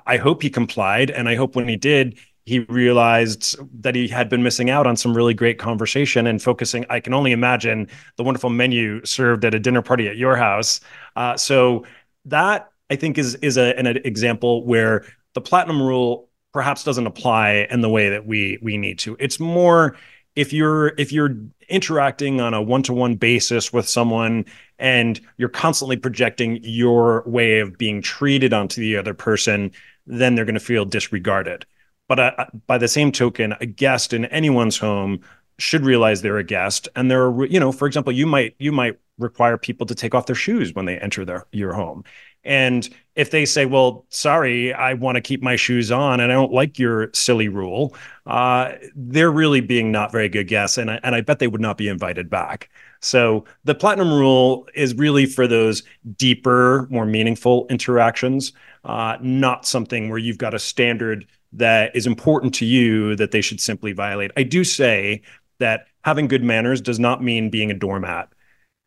i 0.06 0.18
hope 0.18 0.42
he 0.42 0.50
complied 0.50 1.10
and 1.10 1.30
i 1.30 1.36
hope 1.36 1.56
when 1.56 1.68
he 1.68 1.78
did 1.78 2.20
he 2.46 2.60
realized 2.60 3.56
that 3.84 3.96
he 3.96 4.08
had 4.08 4.28
been 4.28 4.44
missing 4.44 4.70
out 4.70 4.86
on 4.86 4.98
some 4.98 5.16
really 5.16 5.36
great 5.36 5.60
conversation 5.60 6.26
and 6.26 6.42
focusing. 6.42 6.84
I 6.90 7.00
can 7.00 7.14
only 7.14 7.34
imagine 7.34 7.88
the 8.18 8.24
wonderful 8.24 8.50
menu 8.50 9.06
served 9.06 9.46
at 9.46 9.54
a 9.54 9.60
dinner 9.60 9.84
party 9.84 10.08
at 10.08 10.18
your 10.18 10.36
house. 10.36 10.82
Uh, 11.16 11.38
so 11.38 11.86
that 12.26 12.72
I 12.92 12.98
think 12.98 13.18
is 13.18 13.36
is 13.36 13.58
a, 13.58 13.78
an 13.80 13.88
example 13.88 14.66
where 14.66 15.06
the 15.34 15.42
platinum 15.42 15.82
rule 15.82 16.30
perhaps 16.52 16.84
doesn't 16.84 17.08
apply 17.08 17.68
in 17.72 17.80
the 17.80 17.90
way 17.90 18.10
that 18.10 18.26
we 18.28 18.60
we 18.62 18.78
need 18.78 19.00
to. 19.00 19.16
It's 19.20 19.40
more 19.40 19.96
if 20.36 20.52
you're 20.52 20.90
if 20.98 21.12
you're 21.12 21.38
interacting 21.70 22.42
on 22.42 22.54
a 22.54 22.62
one-to-one 22.62 23.16
basis 23.16 23.72
with 23.72 23.88
someone 23.88 24.46
and 24.78 25.22
you're 25.38 25.50
constantly 25.50 25.96
projecting 25.96 26.60
your 26.64 27.24
way 27.26 27.60
of 27.60 27.78
being 27.78 28.02
treated 28.02 28.52
onto 28.52 28.82
the 28.82 28.98
other 28.98 29.14
person, 29.14 29.72
then 30.06 30.36
they're 30.36 30.46
going 30.46 30.54
to 30.56 30.60
feel 30.60 30.84
disregarded. 30.84 31.66
But 32.10 32.20
uh, 32.20 32.46
by 32.68 32.78
the 32.78 32.90
same 32.90 33.14
token, 33.14 33.54
a 33.62 33.66
guest 33.66 34.12
in 34.12 34.26
anyone's 34.26 34.78
home 34.78 35.22
should 35.62 35.86
realize 35.86 36.22
they're 36.22 36.38
a 36.38 36.44
guest, 36.44 36.90
and 36.96 37.10
there 37.10 37.26
are, 37.26 37.46
you 37.46 37.60
know, 37.60 37.72
for 37.72 37.88
example, 37.88 38.12
you 38.12 38.26
might 38.26 38.56
you 38.60 38.72
might 38.72 38.98
require 39.18 39.58
people 39.58 39.86
to 39.86 39.96
take 39.96 40.16
off 40.16 40.26
their 40.26 40.36
shoes 40.36 40.74
when 40.74 40.86
they 40.86 40.98
enter 40.98 41.24
their 41.24 41.46
your 41.52 41.74
home. 41.74 42.04
And 42.44 42.90
if 43.16 43.30
they 43.30 43.46
say, 43.46 43.66
"Well, 43.66 44.06
sorry, 44.10 44.74
I 44.74 44.96
want 44.96 45.16
to 45.18 45.22
keep 45.22 45.44
my 45.44 45.56
shoes 45.56 45.92
on, 45.92 46.20
and 46.20 46.32
I 46.32 46.36
don't 46.36 46.52
like 46.52 46.80
your 46.80 47.12
silly 47.14 47.48
rule," 47.48 47.96
uh, 48.26 48.74
they're 48.96 49.32
really 49.32 49.62
being 49.62 49.92
not 49.92 50.12
very 50.12 50.30
good 50.30 50.48
guests, 50.48 50.78
and 50.78 50.90
I, 50.90 51.00
and 51.04 51.14
I 51.16 51.22
bet 51.22 51.40
they 51.40 51.48
would 51.48 51.62
not 51.62 51.78
be 51.78 51.88
invited 51.88 52.30
back. 52.30 52.70
So 53.00 53.46
the 53.64 53.76
platinum 53.76 54.12
rule 54.12 54.68
is 54.74 54.96
really 54.96 55.26
for 55.26 55.48
those 55.48 55.84
deeper, 56.18 56.88
more 56.90 57.06
meaningful 57.06 57.68
interactions, 57.70 58.54
uh, 58.86 59.18
not 59.22 59.66
something 59.66 60.10
where 60.10 60.20
you've 60.20 60.38
got 60.38 60.54
a 60.54 60.60
standard 60.60 61.26
that 61.54 61.96
is 61.96 62.08
important 62.08 62.54
to 62.56 62.66
you 62.66 63.16
that 63.18 63.32
they 63.32 63.42
should 63.42 63.60
simply 63.60 63.92
violate. 63.92 64.32
I 64.38 64.44
do 64.44 64.64
say 64.64 65.22
that 65.62 65.88
having 66.04 66.28
good 66.28 66.44
manners 66.44 66.82
does 66.82 67.00
not 67.00 67.24
mean 67.24 67.50
being 67.50 67.72
a 67.72 67.76
doormat. 67.76 68.30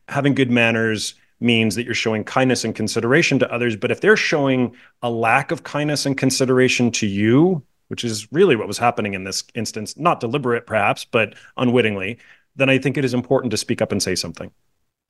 Having 0.07 0.35
good 0.35 0.51
manners 0.51 1.15
means 1.39 1.75
that 1.75 1.85
you're 1.85 1.93
showing 1.93 2.23
kindness 2.23 2.63
and 2.63 2.75
consideration 2.75 3.39
to 3.39 3.51
others. 3.51 3.75
But 3.75 3.91
if 3.91 4.01
they're 4.01 4.15
showing 4.15 4.75
a 5.01 5.09
lack 5.09 5.51
of 5.51 5.63
kindness 5.63 6.05
and 6.05 6.17
consideration 6.17 6.91
to 6.91 7.07
you, 7.07 7.63
which 7.87 8.03
is 8.03 8.31
really 8.31 8.55
what 8.55 8.67
was 8.67 8.77
happening 8.77 9.13
in 9.13 9.23
this 9.23 9.43
instance, 9.53 9.97
not 9.97 10.19
deliberate 10.19 10.65
perhaps, 10.65 11.05
but 11.05 11.35
unwittingly, 11.57 12.17
then 12.55 12.69
I 12.69 12.77
think 12.77 12.97
it 12.97 13.05
is 13.05 13.13
important 13.13 13.51
to 13.51 13.57
speak 13.57 13.81
up 13.81 13.91
and 13.91 14.01
say 14.01 14.15
something. 14.15 14.51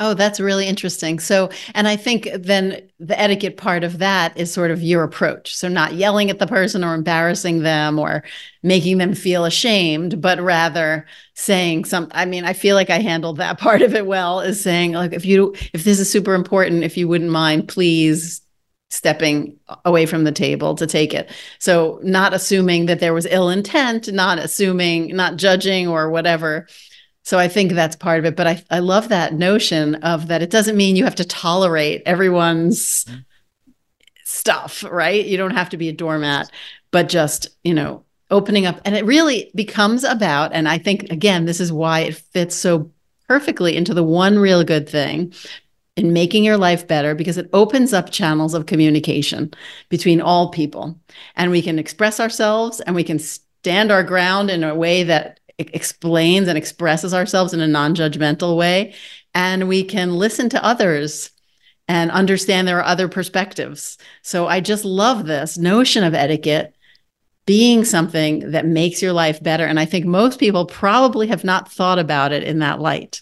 Oh, 0.01 0.13
that's 0.13 0.41
really 0.41 0.67
interesting. 0.67 1.19
So, 1.19 1.49
and 1.73 1.88
I 1.88 1.95
think 1.95 2.27
then 2.38 2.89
the 2.99 3.17
etiquette 3.17 3.55
part 3.55 3.86
of 3.86 3.99
that 3.99 4.38
is 4.38 4.51
sort 4.51 4.71
of 4.71 4.84
your 4.84 5.03
approach. 5.03 5.55
So, 5.55 5.69
not 5.69 5.93
yelling 5.93 6.29
at 6.29 6.38
the 6.38 6.47
person 6.47 6.84
or 6.84 6.93
embarrassing 6.93 7.62
them 7.62 7.97
or 7.97 8.21
making 8.62 8.97
them 8.97 9.13
feel 9.13 9.45
ashamed, 9.45 10.19
but 10.19 10.41
rather 10.41 11.05
saying 11.34 11.86
some. 11.86 12.10
I 12.12 12.25
mean, 12.25 12.43
I 12.43 12.51
feel 12.51 12.75
like 12.75 12.89
I 12.89 12.99
handled 12.99 13.38
that 13.38 13.58
part 13.60 13.81
of 13.81 13.95
it 13.95 14.05
well, 14.05 14.41
is 14.41 14.62
saying, 14.62 14.91
like, 14.91 15.13
if 15.13 15.25
you, 15.25 15.55
if 15.71 15.86
this 15.86 16.01
is 16.01 16.12
super 16.12 16.34
important, 16.34 16.84
if 16.84 16.97
you 16.97 17.08
wouldn't 17.08 17.31
mind, 17.31 17.69
please 17.69 18.41
stepping 18.89 19.58
away 19.86 20.05
from 20.05 20.25
the 20.25 20.31
table 20.31 20.75
to 20.75 20.88
take 20.88 21.13
it. 21.13 21.29
So, 21.60 22.01
not 22.03 22.34
assuming 22.34 22.88
that 22.88 22.99
there 22.99 23.13
was 23.13 23.27
ill 23.27 23.49
intent, 23.49 24.12
not 24.12 24.39
assuming, 24.39 25.15
not 25.15 25.38
judging 25.38 25.88
or 25.88 26.10
whatever 26.10 26.67
so 27.25 27.39
I 27.39 27.47
think 27.47 27.73
that's 27.73 27.95
part 27.95 28.19
of 28.19 28.25
it. 28.25 28.35
But 28.35 28.45
I, 28.45 28.63
I 28.69 28.79
love 28.79 29.09
that 29.09 29.33
notion 29.33 29.95
of 29.95 30.27
that 30.27 30.43
it 30.43 30.51
doesn't 30.51 30.77
mean 30.77 30.95
you 30.95 31.05
have 31.05 31.15
to 31.15 31.25
tolerate 31.25 32.03
everyone's 32.05 33.07
stuff, 34.23 34.83
right? 34.89 35.25
You 35.25 35.35
don't 35.35 35.55
have 35.55 35.71
to 35.71 35.77
be 35.77 35.89
a 35.89 35.93
doormat, 35.93 36.51
but 36.91 37.09
just, 37.09 37.49
you 37.63 37.73
know, 37.73 38.05
opening 38.29 38.67
up. 38.67 38.79
And 38.85 38.95
it 38.95 39.05
really 39.05 39.51
becomes 39.55 40.03
about, 40.03 40.53
and 40.53 40.69
I 40.69 40.77
think, 40.77 41.11
again, 41.11 41.45
this 41.45 41.59
is 41.59 41.73
why 41.73 42.01
it 42.01 42.15
fits 42.15 42.55
so 42.55 42.91
perfectly 43.27 43.75
into 43.75 43.95
the 43.95 44.03
one 44.03 44.38
real 44.38 44.63
good 44.63 44.88
thing 44.88 45.33
in 45.95 46.13
making 46.13 46.43
your 46.43 46.57
life 46.57 46.88
better 46.88 47.15
because 47.15 47.39
it 47.39 47.49
opens 47.53 47.91
up 47.91 48.11
channels 48.11 48.53
of 48.53 48.67
communication 48.67 49.51
between 49.89 50.21
all 50.21 50.51
people. 50.51 50.99
And 51.35 51.49
we 51.49 51.63
can 51.63 51.79
express 51.79 52.19
ourselves 52.19 52.81
and 52.81 52.95
we 52.95 53.03
can 53.03 53.17
stand 53.17 53.91
our 53.91 54.03
ground 54.03 54.51
in 54.51 54.63
a 54.63 54.75
way 54.75 55.01
that 55.01 55.39
explains 55.58 56.48
and 56.48 56.58
expresses 56.58 57.13
ourselves 57.13 57.54
in 57.54 57.62
a 57.62 57.68
non-judgmental 57.68 58.58
way 58.58 58.94
and 59.34 59.68
we 59.68 59.84
can 59.84 60.15
listen 60.15 60.50
to 60.50 60.63
others 60.63 61.32
and 61.88 62.10
understand 62.12 62.68
there 62.68 62.80
are 62.80 62.86
other 62.86 63.08
perspectives. 63.08 63.98
So 64.22 64.48
i 64.48 64.60
just 64.60 64.86
love 64.86 65.26
this 65.26 65.58
notion 65.58 66.04
of 66.04 66.13
etiquette 66.13 66.76
being 67.46 67.86
something 67.86 68.52
that 68.52 68.65
makes 68.65 69.02
your 69.02 69.13
life 69.13 69.41
better 69.41 69.65
and 69.65 69.80
i 69.80 69.86
think 69.86 70.06
most 70.06 70.39
people 70.39 70.65
probably 70.65 71.28
have 71.28 71.44
not 71.44 71.72
thought 71.72 72.00
about 72.00 72.32
it 72.32 72.44
in 72.44 72.60
that 72.60 72.80
light 72.80 73.22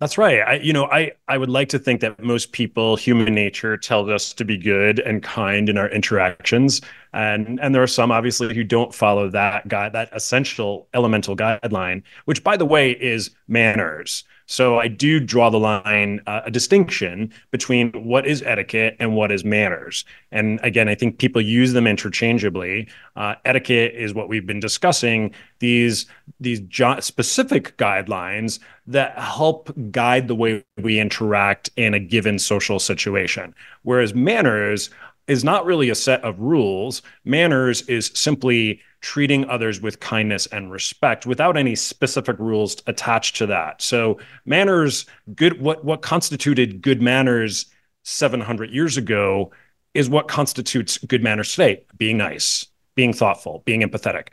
that's 0.00 0.16
right. 0.16 0.40
I, 0.40 0.54
you 0.54 0.72
know, 0.72 0.84
I, 0.86 1.12
I 1.26 1.38
would 1.38 1.50
like 1.50 1.68
to 1.70 1.78
think 1.78 2.00
that 2.02 2.22
most 2.22 2.52
people, 2.52 2.94
human 2.94 3.34
nature 3.34 3.76
tells 3.76 4.08
us 4.08 4.32
to 4.34 4.44
be 4.44 4.56
good 4.56 5.00
and 5.00 5.22
kind 5.24 5.68
in 5.68 5.76
our 5.76 5.88
interactions. 5.88 6.80
And, 7.12 7.58
and 7.60 7.74
there 7.74 7.82
are 7.82 7.88
some 7.88 8.12
obviously 8.12 8.54
who 8.54 8.62
don't 8.62 8.94
follow 8.94 9.28
that 9.30 9.66
guide, 9.66 9.94
that 9.94 10.10
essential 10.12 10.86
elemental 10.94 11.36
guideline, 11.36 12.02
which 12.26 12.44
by 12.44 12.56
the 12.56 12.64
way 12.64 12.92
is 12.92 13.30
manners. 13.48 14.22
So 14.50 14.78
I 14.78 14.88
do 14.88 15.20
draw 15.20 15.50
the 15.50 15.58
line, 15.58 16.22
uh, 16.26 16.40
a 16.46 16.50
distinction 16.50 17.30
between 17.50 17.92
what 17.92 18.26
is 18.26 18.42
etiquette 18.42 18.96
and 18.98 19.14
what 19.14 19.30
is 19.30 19.44
manners. 19.44 20.06
And 20.32 20.58
again, 20.62 20.88
I 20.88 20.94
think 20.94 21.18
people 21.18 21.42
use 21.42 21.74
them 21.74 21.86
interchangeably. 21.86 22.88
Uh, 23.14 23.34
etiquette 23.44 23.94
is 23.94 24.14
what 24.14 24.30
we've 24.30 24.46
been 24.46 24.58
discussing. 24.58 25.34
These 25.58 26.06
these 26.40 26.60
jo- 26.60 27.00
specific 27.00 27.76
guidelines 27.76 28.58
that 28.86 29.18
help 29.18 29.70
guide 29.90 30.28
the 30.28 30.34
way 30.34 30.64
we 30.80 30.98
interact 30.98 31.68
in 31.76 31.92
a 31.92 32.00
given 32.00 32.38
social 32.38 32.78
situation, 32.78 33.54
whereas 33.82 34.14
manners 34.14 34.88
is 35.26 35.44
not 35.44 35.66
really 35.66 35.90
a 35.90 35.94
set 35.94 36.22
of 36.24 36.40
rules. 36.40 37.02
Manners 37.26 37.82
is 37.82 38.10
simply 38.14 38.80
treating 39.00 39.48
others 39.48 39.80
with 39.80 40.00
kindness 40.00 40.46
and 40.46 40.70
respect 40.70 41.26
without 41.26 41.56
any 41.56 41.74
specific 41.74 42.38
rules 42.38 42.76
attached 42.86 43.36
to 43.36 43.46
that. 43.46 43.80
So 43.80 44.18
manners, 44.44 45.06
good 45.34 45.60
what 45.60 45.84
what 45.84 46.02
constituted 46.02 46.82
good 46.82 47.00
manners 47.00 47.66
700 48.04 48.70
years 48.70 48.96
ago 48.96 49.52
is 49.94 50.08
what 50.08 50.28
constitutes 50.28 50.98
good 50.98 51.22
manners 51.22 51.50
today, 51.50 51.84
being 51.96 52.16
nice, 52.16 52.66
being 52.94 53.12
thoughtful, 53.12 53.62
being 53.64 53.82
empathetic. 53.82 54.28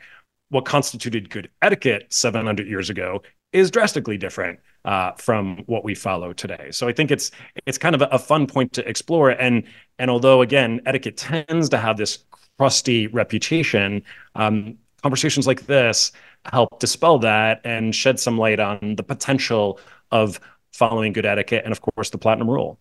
What 0.48 0.64
constituted 0.64 1.30
good 1.30 1.50
etiquette 1.62 2.12
700 2.12 2.66
years 2.66 2.90
ago 2.90 3.22
is 3.52 3.70
drastically 3.70 4.18
different 4.18 4.60
uh, 4.84 5.12
from 5.12 5.58
what 5.66 5.84
we 5.84 5.94
follow 5.94 6.32
today. 6.32 6.68
So 6.70 6.88
I 6.88 6.92
think 6.92 7.10
it's 7.10 7.30
it's 7.66 7.78
kind 7.78 7.94
of 7.94 8.02
a, 8.02 8.06
a 8.06 8.18
fun 8.18 8.46
point 8.46 8.72
to 8.74 8.88
explore. 8.88 9.30
And 9.30 9.64
and 9.98 10.10
although 10.10 10.42
again 10.42 10.80
etiquette 10.86 11.16
tends 11.16 11.68
to 11.70 11.78
have 11.78 11.96
this 11.96 12.18
crusty 12.58 13.06
reputation, 13.08 14.02
um, 14.34 14.76
conversations 15.02 15.46
like 15.46 15.66
this 15.66 16.12
help 16.52 16.78
dispel 16.78 17.18
that 17.18 17.60
and 17.64 17.94
shed 17.94 18.20
some 18.20 18.38
light 18.38 18.60
on 18.60 18.94
the 18.96 19.02
potential 19.02 19.80
of 20.10 20.40
following 20.72 21.12
good 21.12 21.26
etiquette 21.26 21.62
and 21.64 21.72
of 21.72 21.80
course 21.80 22.10
the 22.10 22.18
platinum 22.18 22.48
rule. 22.48 22.78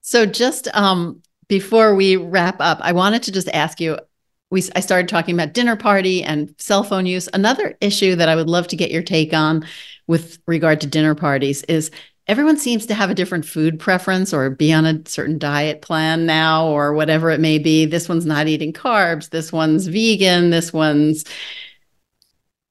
So 0.00 0.26
just 0.26 0.68
um, 0.74 1.22
before 1.48 1.94
we 1.94 2.16
wrap 2.16 2.56
up, 2.60 2.78
I 2.80 2.92
wanted 2.92 3.22
to 3.24 3.32
just 3.32 3.48
ask 3.48 3.80
you 3.80 3.98
we 4.50 4.62
I 4.76 4.80
started 4.80 5.08
talking 5.08 5.34
about 5.34 5.54
dinner 5.54 5.74
party 5.74 6.22
and 6.22 6.54
cell 6.58 6.84
phone 6.84 7.06
use. 7.06 7.28
Another 7.32 7.76
issue 7.80 8.14
that 8.14 8.28
I 8.28 8.36
would 8.36 8.48
love 8.48 8.68
to 8.68 8.76
get 8.76 8.92
your 8.92 9.02
take 9.02 9.34
on 9.34 9.66
with 10.06 10.38
regard 10.46 10.80
to 10.82 10.86
dinner 10.86 11.16
parties 11.16 11.64
is 11.64 11.90
everyone 12.26 12.56
seems 12.56 12.86
to 12.86 12.94
have 12.94 13.10
a 13.10 13.14
different 13.14 13.44
food 13.44 13.78
preference 13.78 14.32
or 14.32 14.50
be 14.50 14.72
on 14.72 14.84
a 14.84 15.00
certain 15.06 15.38
diet 15.38 15.82
plan 15.82 16.26
now 16.26 16.66
or 16.66 16.92
whatever 16.92 17.30
it 17.30 17.40
may 17.40 17.58
be. 17.58 17.86
This 17.86 18.08
one's 18.08 18.26
not 18.26 18.48
eating 18.48 18.72
carbs, 18.72 19.30
this 19.30 19.52
one's 19.52 19.86
vegan, 19.86 20.50
this 20.50 20.72
one's 20.72 21.24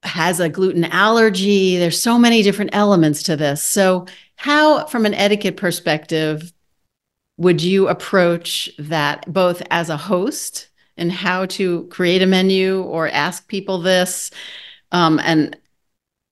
has 0.03 0.39
a 0.39 0.49
gluten 0.49 0.83
allergy. 0.85 1.77
There's 1.77 2.01
so 2.01 2.19
many 2.19 2.43
different 2.43 2.71
elements 2.73 3.23
to 3.23 3.35
this. 3.35 3.63
So, 3.63 4.05
how 4.35 4.85
from 4.87 5.05
an 5.05 5.13
etiquette 5.13 5.57
perspective 5.57 6.51
would 7.37 7.63
you 7.63 7.87
approach 7.87 8.69
that 8.77 9.31
both 9.31 9.63
as 9.71 9.89
a 9.89 9.97
host 9.97 10.69
and 10.97 11.11
how 11.11 11.45
to 11.45 11.87
create 11.87 12.21
a 12.21 12.25
menu 12.25 12.81
or 12.83 13.09
ask 13.09 13.47
people 13.47 13.79
this 13.79 14.31
um, 14.91 15.19
and 15.23 15.57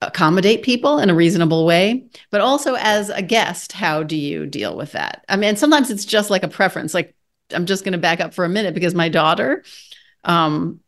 accommodate 0.07 0.63
people 0.63 0.99
in 0.99 1.09
a 1.09 1.15
reasonable 1.15 1.65
way 1.65 2.05
but 2.29 2.41
also 2.41 2.75
as 2.75 3.09
a 3.09 3.21
guest 3.21 3.71
how 3.71 4.03
do 4.03 4.15
you 4.15 4.45
deal 4.45 4.75
with 4.75 4.91
that 4.93 5.23
i 5.29 5.35
mean 5.35 5.55
sometimes 5.55 5.89
it's 5.89 6.05
just 6.05 6.29
like 6.29 6.43
a 6.43 6.47
preference 6.47 6.93
like 6.93 7.15
i'm 7.53 7.65
just 7.65 7.83
going 7.83 7.93
to 7.93 7.97
back 7.97 8.19
up 8.19 8.33
for 8.33 8.45
a 8.45 8.49
minute 8.49 8.73
because 8.73 8.95
my 8.95 9.09
daughter 9.09 9.63
um 10.23 10.79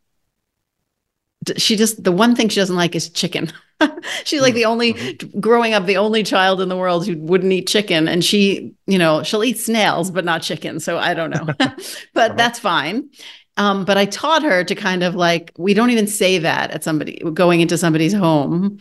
she 1.58 1.75
just 1.75 2.04
the 2.04 2.12
one 2.12 2.36
thing 2.36 2.49
she 2.49 2.60
doesn't 2.60 2.75
like 2.75 2.95
is 2.95 3.10
chicken 3.10 3.51
she's 4.23 4.41
like 4.41 4.54
the 4.54 4.65
only 4.65 4.93
mm-hmm. 4.93 5.39
growing 5.39 5.73
up 5.73 5.86
the 5.86 5.97
only 5.97 6.23
child 6.23 6.62
in 6.62 6.69
the 6.69 6.78
world 6.78 7.06
who 7.06 7.17
wouldn't 7.17 7.51
eat 7.51 7.67
chicken 7.67 8.08
and 8.08 8.23
she 8.23 8.73
you 8.88 8.97
know 8.97 9.23
she'll 9.23 9.43
eat 9.43 9.60
snails 9.60 10.12
but 10.12 10.25
not 10.25 10.41
chicken 10.41 10.80
so 10.80 10.97
i 10.97 11.13
don't 11.13 11.30
know 11.30 11.45
but 11.58 11.67
uh-huh. 11.67 12.34
that's 12.36 12.60
fine 12.60 13.10
um, 13.57 13.85
but 13.85 13.97
I 13.97 14.05
taught 14.05 14.43
her 14.43 14.63
to 14.63 14.75
kind 14.75 15.03
of 15.03 15.15
like, 15.15 15.51
we 15.57 15.73
don't 15.73 15.91
even 15.91 16.07
say 16.07 16.37
that 16.39 16.71
at 16.71 16.83
somebody 16.83 17.19
going 17.33 17.61
into 17.61 17.77
somebody's 17.77 18.13
home. 18.13 18.79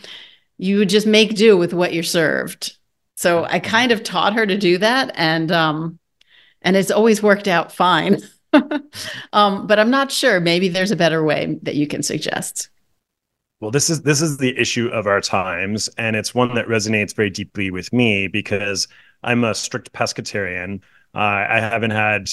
You 0.59 0.85
just 0.85 1.07
make 1.07 1.37
do 1.37 1.57
with 1.57 1.73
what 1.73 1.93
you're 1.93 2.03
served. 2.03 2.77
So 3.17 3.45
I 3.45 3.61
kind 3.61 3.93
of 3.93 4.03
taught 4.03 4.35
her 4.35 4.47
to 4.47 4.59
do 4.59 4.79
that. 4.79 5.13
And, 5.15 5.53
um, 5.53 5.99
and 6.63 6.77
it's 6.77 6.91
always 6.91 7.23
worked 7.23 7.47
out 7.47 7.71
fine. 7.73 8.19
um, 9.33 9.67
but 9.67 9.79
I'm 9.79 9.91
not 9.91 10.11
sure. 10.11 10.41
Maybe 10.41 10.69
there's 10.69 10.91
a 10.91 10.97
better 10.97 11.23
way 11.23 11.59
that 11.63 11.77
you 11.77 11.87
can 11.87 12.03
suggest. 12.03 12.71
Well, 13.61 13.71
this 13.71 13.89
is 13.89 14.03
this 14.03 14.21
is 14.21 14.37
the 14.37 14.59
issue 14.59 14.89
of 14.89 15.07
our 15.07 15.21
times, 15.21 15.89
and 15.97 16.17
it's 16.17 16.35
one 16.35 16.55
that 16.55 16.67
resonates 16.67 17.15
very 17.15 17.31
deeply 17.31 17.71
with 17.71 17.93
me 17.93 18.29
because 18.29 18.89
I'm 19.23 19.43
a 19.43 19.55
strict 19.55 19.93
pescatarian. 19.93 20.81
Uh, 21.15 21.47
I 21.49 21.61
haven't 21.61 21.93
had 21.93 22.29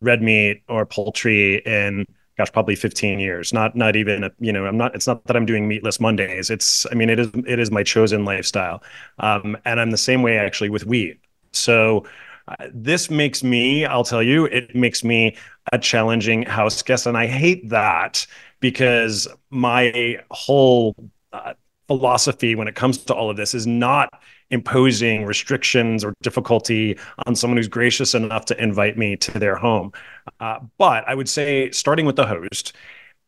red 0.00 0.22
meat 0.22 0.62
or 0.68 0.86
poultry 0.86 1.56
in 1.66 2.06
gosh 2.38 2.52
probably 2.52 2.76
15 2.76 3.18
years. 3.18 3.52
Not 3.52 3.76
not 3.76 3.96
even 3.96 4.24
a, 4.24 4.30
you 4.40 4.52
know 4.52 4.66
i'm 4.66 4.76
not 4.76 4.94
it's 4.94 5.06
not 5.06 5.24
that 5.24 5.36
i'm 5.36 5.46
doing 5.46 5.68
meatless 5.68 6.00
mondays. 6.00 6.50
It's 6.50 6.86
i 6.90 6.94
mean 6.94 7.10
it 7.10 7.18
is 7.18 7.30
it 7.46 7.58
is 7.58 7.70
my 7.70 7.82
chosen 7.82 8.24
lifestyle. 8.24 8.82
Um, 9.18 9.56
and 9.64 9.80
i'm 9.80 9.90
the 9.90 9.98
same 9.98 10.22
way 10.22 10.38
actually 10.38 10.70
with 10.70 10.86
wheat. 10.86 11.20
So 11.52 12.04
uh, 12.48 12.68
this 12.72 13.10
makes 13.10 13.42
me 13.42 13.84
i'll 13.84 14.04
tell 14.04 14.22
you 14.22 14.44
it 14.46 14.74
makes 14.74 15.02
me 15.02 15.36
a 15.72 15.78
challenging 15.78 16.42
house 16.44 16.80
guest 16.80 17.06
and 17.06 17.16
i 17.16 17.26
hate 17.26 17.68
that 17.70 18.24
because 18.60 19.26
my 19.50 20.16
whole 20.30 20.94
uh, 21.32 21.54
philosophy 21.88 22.54
when 22.54 22.68
it 22.68 22.74
comes 22.76 22.98
to 22.98 23.14
all 23.14 23.30
of 23.30 23.36
this 23.36 23.54
is 23.54 23.66
not 23.66 24.08
imposing 24.50 25.24
restrictions 25.24 26.04
or 26.04 26.14
difficulty 26.22 26.98
on 27.26 27.34
someone 27.34 27.56
who's 27.56 27.68
gracious 27.68 28.14
enough 28.14 28.44
to 28.46 28.62
invite 28.62 28.96
me 28.96 29.16
to 29.16 29.38
their 29.38 29.56
home. 29.56 29.92
Uh, 30.40 30.58
but 30.78 31.04
I 31.08 31.14
would 31.14 31.28
say, 31.28 31.70
starting 31.70 32.06
with 32.06 32.16
the 32.16 32.26
host, 32.26 32.74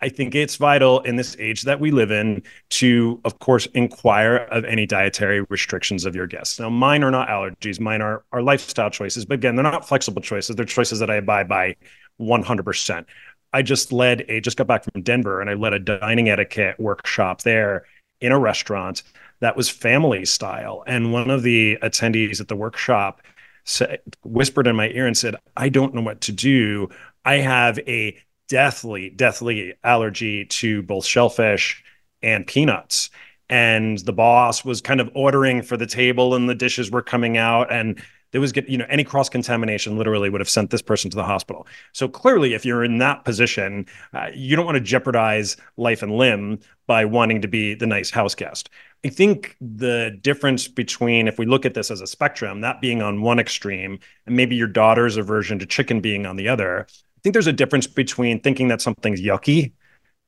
I 0.01 0.09
think 0.09 0.35
it's 0.35 0.57
vital 0.57 1.01
in 1.01 1.17
this 1.17 1.37
age 1.41 1.63
that 1.63 1.81
we 1.81 1.91
live 1.91 2.13
in 2.13 2.43
to, 2.71 3.21
of 3.25 3.41
course, 3.41 3.67
inquire 3.75 4.37
of 4.37 4.65
any 4.65 4.87
dietary 4.87 5.41
restrictions 5.49 6.05
of 6.05 6.15
your 6.15 6.29
guests. 6.29 6.61
Now, 6.61 6.71
mine 6.71 7.03
are 7.03 7.11
not 7.11 7.29
allergies, 7.29 7.81
mine 7.81 8.01
are, 8.01 8.23
are 8.31 8.41
lifestyle 8.41 8.91
choices, 8.91 9.25
but 9.25 9.35
again, 9.35 9.57
they're 9.57 9.65
not 9.65 9.89
flexible 9.89 10.23
choices. 10.23 10.55
They're 10.55 10.65
choices 10.65 11.01
that 11.01 11.11
I 11.11 11.17
abide 11.17 11.49
by 11.49 11.75
100%. 12.21 13.05
I 13.53 13.63
just 13.63 13.93
led 13.93 14.25
a, 14.29 14.41
just 14.41 14.57
got 14.57 14.67
back 14.67 14.85
from 14.85 15.03
Denver 15.03 15.41
and 15.41 15.51
I 15.51 15.55
led 15.55 15.73
a 15.73 15.79
dining 15.79 16.29
etiquette 16.29 16.79
workshop 16.79 17.43
there 17.43 17.85
in 18.21 18.31
a 18.31 18.39
restaurant 18.39 19.03
that 19.41 19.57
was 19.57 19.69
family 19.69 20.25
style. 20.25 20.83
And 20.87 21.13
one 21.13 21.31
of 21.31 21.43
the 21.43 21.79
attendees 21.83 22.41
at 22.41 22.49
the 22.49 22.57
workshop 22.57 23.23
said, 23.65 24.01
whispered 24.23 24.67
in 24.67 24.77
my 24.77 24.89
ear 24.89 25.07
and 25.07 25.17
said, 25.17 25.37
I 25.57 25.69
don't 25.69 25.95
know 25.95 26.01
what 26.01 26.21
to 26.23 26.33
do. 26.33 26.89
I 27.25 27.35
have 27.35 27.79
a 27.81 28.19
deathly, 28.49 29.11
deathly 29.11 29.75
allergy 29.85 30.47
to 30.47 30.83
both 30.83 31.05
shellfish 31.05 31.83
and 32.23 32.47
peanuts. 32.47 33.11
And 33.51 33.99
the 33.99 34.13
boss 34.13 34.65
was 34.65 34.81
kind 34.81 35.01
of 35.01 35.11
ordering 35.15 35.63
for 35.63 35.77
the 35.77 35.87
table 35.87 36.35
and 36.35 36.49
the 36.49 36.55
dishes 36.55 36.91
were 36.91 37.03
coming 37.03 37.37
out. 37.37 37.73
And 37.73 38.03
there 38.33 38.41
was 38.41 38.53
you 38.67 38.79
know 38.79 38.87
any 38.89 39.05
cross 39.05 39.29
contamination 39.29 39.97
literally 39.97 40.31
would 40.31 40.41
have 40.41 40.49
sent 40.49 40.71
this 40.71 40.83
person 40.83 41.11
to 41.11 41.17
the 41.17 41.25
hospital. 41.25 41.67
So 41.93 42.09
clearly 42.09 42.55
if 42.55 42.65
you're 42.65 42.85
in 42.85 42.99
that 42.99 43.25
position 43.25 43.87
uh, 44.15 44.29
you 44.35 44.57
don't 44.57 44.67
want 44.67 44.77
to 44.77 44.81
jeopardize 44.81 45.57
life 45.77 46.03
and 46.03 46.13
limb 46.13 46.61
by 46.87 47.05
wanting 47.05 47.43
to 47.43 47.49
be 47.49 47.75
the 47.75 47.87
nice 47.87 48.11
house 48.11 48.35
guest. 48.35 48.71
I 49.05 49.09
think 49.09 49.57
the 49.61 50.19
difference 50.23 50.67
between 50.67 51.29
if 51.29 51.39
we 51.39 51.47
look 51.47 51.65
at 51.65 51.75
this 51.75 51.91
as 51.91 52.01
a 52.01 52.07
spectrum 52.07 52.63
that 52.63 52.81
being 52.81 53.01
on 53.01 53.23
one 53.23 53.39
extreme 53.39 53.99
and 54.27 54.37
maybe 54.37 54.57
your 54.57 54.67
daughter's 54.67 55.17
aversion 55.17 55.59
to 55.61 55.67
chicken 55.67 56.01
being 56.01 56.27
on 56.27 56.37
the 56.37 56.49
other 56.49 56.87
i 56.89 57.21
think 57.23 57.33
there's 57.33 57.47
a 57.47 57.53
difference 57.53 57.87
between 57.87 58.41
thinking 58.41 58.69
that 58.69 58.81
something's 58.81 59.21
yucky 59.21 59.73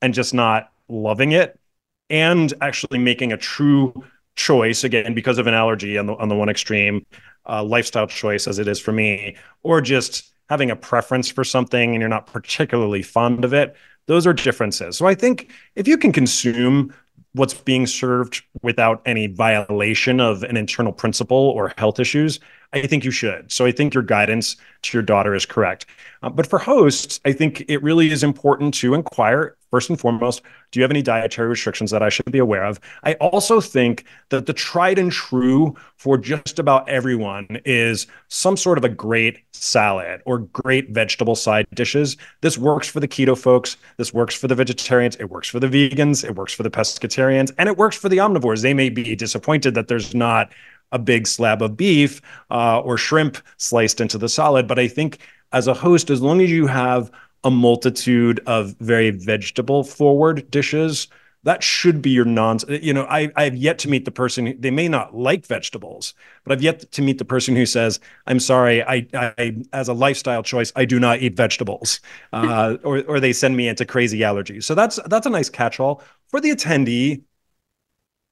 and 0.03 0.15
just 0.15 0.33
not 0.33 0.71
loving 0.89 1.33
it 1.33 1.59
and 2.11 2.55
actually 2.61 2.99
making 2.99 3.33
a 3.33 3.37
true 3.37 3.93
choice 4.37 4.85
again 4.85 5.15
because 5.15 5.39
of 5.39 5.47
an 5.47 5.55
allergy 5.55 5.99
on 5.99 6.07
the 6.07 6.15
on 6.17 6.29
the 6.29 6.35
one 6.35 6.49
extreme 6.49 7.05
uh, 7.51 7.65
lifestyle 7.65 8.07
choice 8.07 8.47
as 8.47 8.59
it 8.59 8.69
is 8.69 8.81
for 8.81 8.93
me, 8.93 9.37
or 9.63 9.81
just 9.81 10.33
having 10.49 10.71
a 10.71 10.77
preference 10.77 11.31
for 11.31 11.45
something 11.45 11.93
and 11.93 12.01
you're 12.01 12.09
not 12.09 12.27
particularly 12.27 13.03
fond 13.03 13.45
of 13.45 13.53
it, 13.53 13.77
those 14.07 14.27
are 14.27 14.33
differences. 14.33 14.97
So 14.97 15.07
I 15.07 15.15
think 15.15 15.51
if 15.75 15.87
you 15.87 15.97
can 15.97 16.13
consume 16.13 16.93
what's 17.33 17.55
being 17.55 17.87
served 17.87 18.43
without 18.63 19.01
any 19.07 19.29
violation 19.29 20.21
of 20.21 20.43
an 20.43 20.57
internal 20.57 20.93
principle 20.93 21.37
or 21.37 21.73
health 21.79 22.01
issues, 22.01 22.41
I 22.73 22.87
think 22.87 23.05
you 23.05 23.11
should. 23.11 23.51
So 23.51 23.67
I 23.67 23.73
think 23.73 23.95
your 23.95 24.03
guidance 24.03 24.57
to 24.83 24.97
your 24.97 25.03
daughter 25.03 25.35
is 25.35 25.45
correct. 25.45 25.87
Uh, 26.23 26.31
but 26.31 26.47
for 26.47 26.59
hosts, 26.59 27.21
I 27.25 27.33
think 27.33 27.65
it 27.69 27.83
really 27.83 28.11
is 28.11 28.23
important 28.23 28.75
to 28.75 28.95
inquire 28.95 29.57
first 29.71 29.89
and 29.89 29.99
foremost, 29.99 30.43
do 30.71 30.81
you 30.81 30.83
have 30.83 30.91
any 30.91 31.03
dietary 31.03 31.49
restrictions 31.49 31.91
that 31.91 32.03
I 32.03 32.09
should 32.09 32.31
be 32.31 32.39
aware 32.39 32.65
of? 32.65 32.81
I 33.05 33.15
also 33.15 33.61
think 33.61 34.05
that 34.31 34.47
the 34.47 34.53
tried 34.53 34.99
and 34.99 35.11
true 35.11 35.77
for 35.97 36.19
just 36.19 36.59
about 36.59 36.89
everyone 36.89 37.61
is 37.65 38.07
some 38.29 38.57
sort 38.57 38.79
of 38.79 38.85
a 38.85 38.89
great 38.89 39.39
salad 39.53 40.23
or 40.27 40.39
great 40.39 40.91
vegetable 40.91 41.37
side 41.37 41.67
dishes. 41.75 42.17
This 42.41 42.59
works 42.59 42.89
for 42.89 43.01
the 43.01 43.09
keto 43.09 43.39
folks. 43.39 43.77
This 43.97 44.13
works 44.13 44.35
for 44.35 44.49
the 44.49 44.55
vegetarians. 44.55 45.17
It 45.17 45.31
works 45.31 45.49
for 45.49 45.61
the 45.61 45.69
vegans. 45.69 46.25
It 46.25 46.35
works 46.35 46.53
for 46.53 46.63
the 46.63 46.71
pescatarians. 46.71 47.53
And 47.59 47.69
it 47.69 47.77
works 47.77 47.97
for 47.97 48.09
the 48.09 48.19
omnivores. 48.19 48.63
They 48.63 48.75
may 48.75 48.89
be 48.89 49.15
disappointed 49.15 49.75
that 49.75 49.89
there's 49.89 50.15
not 50.15 50.51
a 50.93 50.99
big 50.99 51.27
slab 51.27 51.63
of 51.63 51.77
beef 51.77 52.21
uh, 52.51 52.81
or 52.81 52.97
shrimp 52.97 53.39
sliced 53.57 54.01
into 54.01 54.19
the 54.19 54.29
salad. 54.29 54.67
But 54.67 54.79
I 54.79 54.89
think 54.89 55.19
as 55.53 55.67
a 55.67 55.75
host, 55.75 56.11
as 56.11 56.23
long 56.23 56.41
as 56.41 56.51
you 56.51 56.67
have 56.67 57.11
a 57.45 57.51
multitude 57.51 58.41
of 58.47 58.75
very 58.81 59.11
vegetable 59.11 59.85
forward 59.85 60.51
dishes, 60.51 61.09
that 61.43 61.63
should 61.63 62.03
be 62.03 62.11
your 62.11 62.25
non 62.25 62.59
you 62.69 62.93
know 62.93 63.07
I, 63.09 63.31
i've 63.37 63.57
yet 63.57 63.79
to 63.81 63.89
meet 63.89 64.05
the 64.05 64.11
person 64.11 64.55
they 64.59 64.71
may 64.71 64.89
not 64.89 65.17
like 65.17 65.47
vegetables 65.47 66.15
but 66.45 66.53
i've 66.53 66.63
yet 66.63 66.93
to 66.93 67.03
meet 67.03 67.19
the 67.19 67.25
person 67.25 67.57
who 67.57 67.65
says 67.67 67.99
i'm 68.27 68.41
sorry 68.41 68.83
i, 68.83 69.07
I 69.15 69.57
as 69.73 69.89
a 69.89 69.95
lifestyle 69.95 70.43
choice 70.43 70.73
i 70.77 70.85
do 70.85 71.01
not 71.01 71.21
eat 71.21 71.37
vegetables 71.37 72.01
uh, 72.33 72.77
or, 72.85 73.03
or 73.05 73.21
they 73.21 73.33
send 73.33 73.57
me 73.57 73.69
into 73.69 73.85
crazy 73.85 74.21
allergies. 74.21 74.65
So 74.65 74.75
that's 74.75 74.99
that's 75.07 75.27
a 75.27 75.31
nice 75.31 75.49
catch-all. 75.49 76.03
For 76.29 76.41
the 76.41 76.51
attendee 76.51 77.23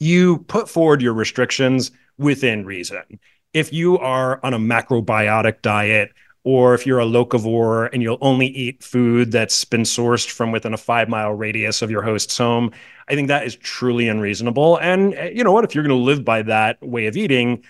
you 0.00 0.38
put 0.38 0.68
forward 0.68 1.02
your 1.02 1.12
restrictions 1.12 1.90
within 2.18 2.64
reason. 2.64 3.20
If 3.52 3.72
you 3.72 3.98
are 3.98 4.40
on 4.44 4.54
a 4.54 4.58
macrobiotic 4.58 5.62
diet, 5.62 6.12
or 6.44 6.74
if 6.74 6.86
you're 6.86 7.00
a 7.00 7.04
locavore 7.04 7.90
and 7.92 8.02
you'll 8.02 8.18
only 8.20 8.46
eat 8.46 8.82
food 8.82 9.32
that's 9.32 9.64
been 9.64 9.82
sourced 9.82 10.30
from 10.30 10.52
within 10.52 10.72
a 10.72 10.78
five 10.78 11.08
mile 11.08 11.32
radius 11.32 11.82
of 11.82 11.90
your 11.90 12.02
host's 12.02 12.38
home, 12.38 12.72
I 13.08 13.14
think 13.14 13.28
that 13.28 13.46
is 13.46 13.56
truly 13.56 14.08
unreasonable. 14.08 14.78
And 14.78 15.14
eh, 15.14 15.30
you 15.34 15.44
know 15.44 15.52
what? 15.52 15.64
If 15.64 15.74
you're 15.74 15.84
going 15.84 15.98
to 15.98 16.04
live 16.04 16.24
by 16.24 16.42
that 16.42 16.80
way 16.82 17.06
of 17.06 17.16
eating, 17.16 17.64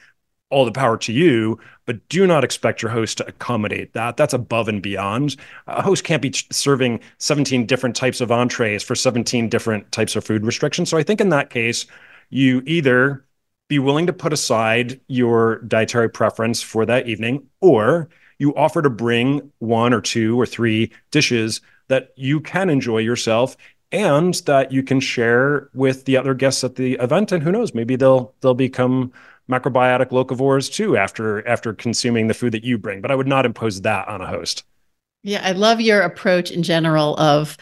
all 0.50 0.64
the 0.64 0.72
power 0.72 0.96
to 0.96 1.12
you, 1.12 1.58
but 1.84 2.08
do 2.08 2.26
not 2.26 2.44
expect 2.44 2.80
your 2.80 2.90
host 2.90 3.18
to 3.18 3.26
accommodate 3.26 3.92
that. 3.92 4.16
That's 4.16 4.32
above 4.32 4.68
and 4.68 4.80
beyond. 4.80 5.36
A 5.66 5.82
host 5.82 6.04
can't 6.04 6.22
be 6.22 6.32
serving 6.50 7.00
17 7.18 7.66
different 7.66 7.96
types 7.96 8.20
of 8.20 8.32
entrees 8.32 8.82
for 8.82 8.94
17 8.94 9.48
different 9.48 9.90
types 9.92 10.16
of 10.16 10.24
food 10.24 10.46
restrictions. 10.46 10.88
So 10.88 10.96
I 10.96 11.02
think 11.02 11.20
in 11.20 11.28
that 11.30 11.50
case, 11.50 11.86
you 12.30 12.62
either 12.66 13.24
be 13.68 13.78
willing 13.78 14.06
to 14.06 14.12
put 14.12 14.32
aside 14.32 15.00
your 15.08 15.58
dietary 15.60 16.08
preference 16.08 16.62
for 16.62 16.86
that 16.86 17.06
evening, 17.06 17.46
or 17.60 18.08
you 18.38 18.54
offer 18.54 18.82
to 18.82 18.90
bring 18.90 19.52
one 19.58 19.92
or 19.92 20.00
two 20.00 20.40
or 20.40 20.46
three 20.46 20.90
dishes 21.10 21.60
that 21.88 22.12
you 22.16 22.40
can 22.40 22.70
enjoy 22.70 22.98
yourself 22.98 23.56
and 23.92 24.34
that 24.46 24.72
you 24.72 24.82
can 24.82 25.00
share 25.00 25.68
with 25.74 26.04
the 26.04 26.16
other 26.16 26.34
guests 26.34 26.62
at 26.62 26.76
the 26.76 26.94
event 26.94 27.32
and 27.32 27.42
who 27.42 27.50
knows 27.50 27.74
maybe 27.74 27.96
they'll 27.96 28.34
they'll 28.40 28.54
become 28.54 29.10
macrobiotic 29.50 30.10
locavores 30.10 30.70
too 30.70 30.96
after 30.96 31.46
after 31.48 31.72
consuming 31.72 32.26
the 32.26 32.34
food 32.34 32.52
that 32.52 32.64
you 32.64 32.76
bring. 32.78 33.00
But 33.00 33.10
i 33.10 33.14
would 33.14 33.26
not 33.26 33.46
impose 33.46 33.80
that 33.82 34.08
on 34.08 34.20
a 34.20 34.26
host. 34.26 34.64
Yeah 35.22 35.40
i 35.42 35.52
love 35.52 35.80
your 35.80 36.02
approach 36.02 36.50
in 36.50 36.62
general 36.62 37.16
of 37.16 37.56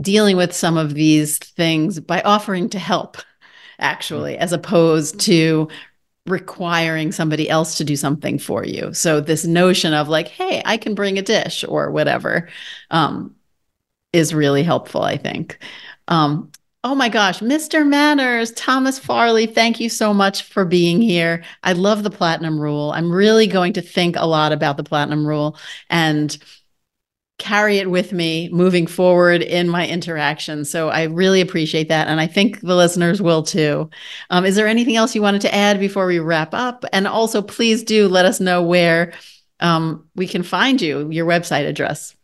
dealing 0.00 0.36
with 0.36 0.52
some 0.52 0.76
of 0.76 0.94
these 0.94 1.38
things 1.38 1.98
by 2.00 2.20
offering 2.20 2.68
to 2.68 2.78
help 2.78 3.16
actually, 3.78 4.36
as 4.38 4.52
opposed 4.52 5.20
to 5.20 5.68
requiring 6.26 7.12
somebody 7.12 7.48
else 7.48 7.76
to 7.76 7.84
do 7.84 7.96
something 7.96 8.38
for 8.38 8.64
you. 8.64 8.92
So 8.92 9.20
this 9.20 9.44
notion 9.44 9.94
of 9.94 10.08
like, 10.08 10.28
hey, 10.28 10.62
I 10.64 10.76
can 10.76 10.94
bring 10.94 11.18
a 11.18 11.22
dish 11.22 11.64
or 11.66 11.90
whatever 11.90 12.48
um, 12.90 13.34
is 14.12 14.34
really 14.34 14.62
helpful, 14.62 15.02
I 15.02 15.16
think. 15.16 15.58
Um, 16.08 16.50
oh 16.82 16.94
my 16.94 17.08
gosh, 17.08 17.40
Mr. 17.40 17.86
Manners, 17.86 18.52
Thomas 18.52 18.98
Farley, 18.98 19.46
thank 19.46 19.80
you 19.80 19.88
so 19.88 20.12
much 20.12 20.42
for 20.42 20.64
being 20.64 21.00
here. 21.00 21.44
I 21.62 21.72
love 21.72 22.02
the 22.02 22.10
platinum 22.10 22.60
rule. 22.60 22.92
I'm 22.92 23.10
really 23.10 23.46
going 23.46 23.72
to 23.74 23.82
think 23.82 24.16
a 24.16 24.26
lot 24.26 24.52
about 24.52 24.76
the 24.76 24.84
platinum 24.84 25.26
rule 25.26 25.56
and 25.90 26.36
carry 27.38 27.78
it 27.78 27.90
with 27.90 28.12
me 28.12 28.48
moving 28.50 28.86
forward 28.86 29.42
in 29.42 29.68
my 29.68 29.86
interaction. 29.86 30.64
So 30.64 30.88
I 30.88 31.04
really 31.04 31.40
appreciate 31.40 31.88
that. 31.88 32.08
And 32.08 32.18
I 32.20 32.26
think 32.26 32.60
the 32.60 32.74
listeners 32.74 33.20
will 33.20 33.42
too. 33.42 33.90
Um, 34.30 34.46
is 34.46 34.56
there 34.56 34.66
anything 34.66 34.96
else 34.96 35.14
you 35.14 35.20
wanted 35.20 35.42
to 35.42 35.54
add 35.54 35.78
before 35.78 36.06
we 36.06 36.18
wrap 36.18 36.54
up? 36.54 36.84
And 36.92 37.06
also, 37.06 37.42
please 37.42 37.82
do 37.82 38.08
let 38.08 38.24
us 38.24 38.40
know 38.40 38.62
where 38.62 39.12
um, 39.60 40.06
we 40.14 40.26
can 40.26 40.42
find 40.42 40.80
you, 40.80 41.10
your 41.10 41.26
website 41.26 41.68
address. 41.68 42.14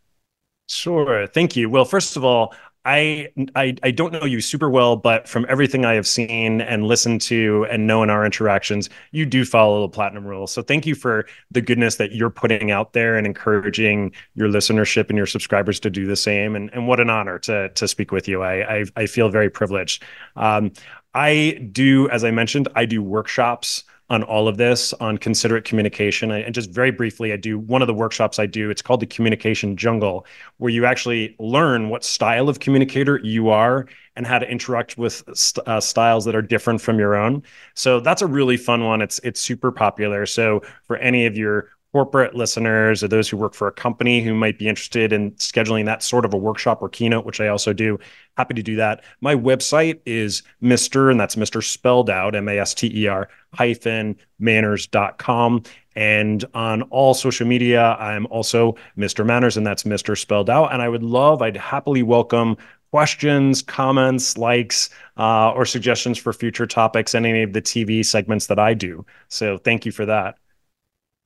Sure. 0.67 1.27
Thank 1.27 1.55
you. 1.55 1.69
Well, 1.69 1.85
first 1.85 2.17
of 2.17 2.25
all, 2.25 2.55
I, 2.85 3.29
I 3.55 3.75
I 3.81 3.91
don't 3.91 4.11
know 4.11 4.25
you 4.25 4.41
super 4.41 4.69
well, 4.69 4.97
but 4.97 5.27
from 5.27 5.45
everything 5.47 5.85
I 5.85 5.93
have 5.93 6.05
seen 6.05 6.59
and 6.59 6.85
listened 6.85 7.21
to 7.21 7.65
and 7.71 7.87
know 7.87 8.03
in 8.03 8.09
our 8.09 8.25
interactions, 8.25 8.89
you 9.11 9.25
do 9.25 9.45
follow 9.45 9.81
the 9.83 9.89
platinum 9.89 10.25
rule. 10.25 10.47
So 10.47 10.61
thank 10.61 10.85
you 10.85 10.93
for 10.93 11.25
the 11.49 11.61
goodness 11.61 11.95
that 11.95 12.11
you're 12.11 12.29
putting 12.29 12.71
out 12.71 12.91
there 12.91 13.15
and 13.15 13.25
encouraging 13.25 14.11
your 14.35 14.49
listenership 14.49 15.07
and 15.07 15.17
your 15.17 15.27
subscribers 15.27 15.79
to 15.81 15.89
do 15.89 16.05
the 16.05 16.17
same. 16.17 16.57
And 16.57 16.69
and 16.73 16.85
what 16.85 16.99
an 16.99 17.09
honor 17.09 17.39
to 17.39 17.69
to 17.69 17.87
speak 17.87 18.11
with 18.11 18.27
you. 18.27 18.43
I 18.43 18.79
I, 18.79 18.85
I 18.97 19.05
feel 19.05 19.29
very 19.29 19.49
privileged. 19.49 20.03
Um, 20.35 20.73
I 21.13 21.69
do, 21.71 22.09
as 22.09 22.23
I 22.23 22.31
mentioned, 22.31 22.67
I 22.75 22.85
do 22.85 23.01
workshops 23.01 23.83
on 24.13 24.21
all 24.21 24.47
of 24.47 24.57
this 24.57 24.93
on 24.93 25.17
considerate 25.17 25.65
communication. 25.65 26.29
And 26.29 26.53
just 26.53 26.69
very 26.69 26.91
briefly, 26.91 27.33
I 27.33 27.35
do 27.35 27.57
one 27.57 27.81
of 27.81 27.87
the 27.87 27.95
workshops 27.95 28.37
I 28.37 28.45
do. 28.45 28.69
It's 28.69 28.81
called 28.81 28.99
the 28.99 29.07
Communication 29.07 29.75
Jungle, 29.75 30.27
where 30.57 30.69
you 30.69 30.85
actually 30.85 31.35
learn 31.39 31.89
what 31.89 32.05
style 32.05 32.47
of 32.47 32.59
communicator 32.59 33.19
you 33.23 33.49
are 33.49 33.87
and 34.15 34.27
how 34.27 34.37
to 34.37 34.47
interact 34.47 34.99
with 34.99 35.23
st- 35.33 35.67
uh, 35.67 35.79
styles 35.81 36.25
that 36.25 36.35
are 36.35 36.43
different 36.43 36.79
from 36.79 36.99
your 36.99 37.15
own. 37.15 37.41
So 37.73 37.99
that's 37.99 38.21
a 38.21 38.27
really 38.27 38.55
fun 38.55 38.83
one. 38.83 39.01
It's 39.01 39.17
it's 39.23 39.39
super 39.39 39.71
popular. 39.71 40.27
So 40.27 40.61
for 40.85 40.97
any 40.97 41.25
of 41.25 41.35
your 41.35 41.69
corporate 41.93 42.33
listeners 42.33 43.03
or 43.03 43.07
those 43.07 43.29
who 43.29 43.37
work 43.37 43.53
for 43.53 43.67
a 43.67 43.71
company 43.71 44.19
who 44.19 44.33
might 44.33 44.57
be 44.57 44.67
interested 44.67 45.13
in 45.13 45.31
scheduling 45.33 45.85
that 45.85 46.01
sort 46.01 46.25
of 46.25 46.33
a 46.33 46.37
workshop 46.37 46.81
or 46.81 46.89
keynote, 46.89 47.23
which 47.23 47.39
I 47.39 47.47
also 47.47 47.71
do, 47.71 47.99
happy 48.35 48.55
to 48.55 48.63
do 48.63 48.75
that. 48.77 49.03
My 49.21 49.35
website 49.35 49.99
is 50.07 50.41
Mr. 50.61 51.11
and 51.11 51.19
that's 51.19 51.35
Mr. 51.35 51.63
spelled 51.63 52.09
out, 52.09 52.33
M 52.35 52.49
A 52.49 52.57
S 52.57 52.73
T 52.73 52.91
E 52.93 53.07
R 53.07 53.29
hyphen 53.53 54.17
manners.com. 54.39 55.63
And 55.95 56.43
on 56.55 56.81
all 56.83 57.13
social 57.13 57.45
media, 57.45 57.95
I'm 57.99 58.25
also 58.31 58.75
Mr. 58.97 59.23
Manners, 59.23 59.55
and 59.55 59.67
that's 59.67 59.83
Mr. 59.83 60.17
spelled 60.17 60.49
out. 60.49 60.73
And 60.73 60.81
I 60.81 60.89
would 60.89 61.03
love, 61.03 61.43
I'd 61.43 61.55
happily 61.55 62.01
welcome 62.01 62.57
questions, 62.89 63.61
comments, 63.61 64.35
likes, 64.35 64.89
uh, 65.17 65.51
or 65.51 65.65
suggestions 65.65 66.17
for 66.17 66.33
future 66.33 66.65
topics 66.65 67.13
and 67.13 67.27
any 67.27 67.43
of 67.43 67.53
the 67.53 67.61
TV 67.61 68.03
segments 68.03 68.47
that 68.47 68.57
I 68.57 68.73
do. 68.73 69.05
So 69.27 69.59
thank 69.59 69.85
you 69.85 69.91
for 69.91 70.07
that. 70.07 70.39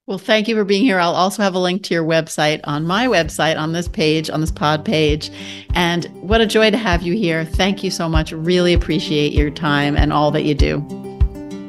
Well, 0.07 0.17
thank 0.17 0.47
you 0.47 0.55
for 0.55 0.63
being 0.63 0.85
here. 0.85 0.99
I'll 0.99 1.15
also 1.15 1.43
have 1.43 1.53
a 1.53 1.59
link 1.59 1.83
to 1.83 1.93
your 1.93 2.05
website 2.05 2.61
on 2.63 2.87
my 2.87 3.07
website 3.07 3.59
on 3.59 3.73
this 3.73 3.89
page, 3.89 4.29
on 4.29 4.39
this 4.39 4.51
pod 4.51 4.85
page. 4.85 5.29
And 5.73 6.05
what 6.21 6.39
a 6.39 6.45
joy 6.45 6.71
to 6.71 6.77
have 6.77 7.01
you 7.01 7.13
here. 7.13 7.43
Thank 7.43 7.83
you 7.83 7.91
so 7.91 8.07
much. 8.07 8.31
Really 8.31 8.73
appreciate 8.73 9.33
your 9.33 9.51
time 9.51 9.97
and 9.97 10.13
all 10.13 10.31
that 10.31 10.43
you 10.43 10.55
do. 10.55 10.79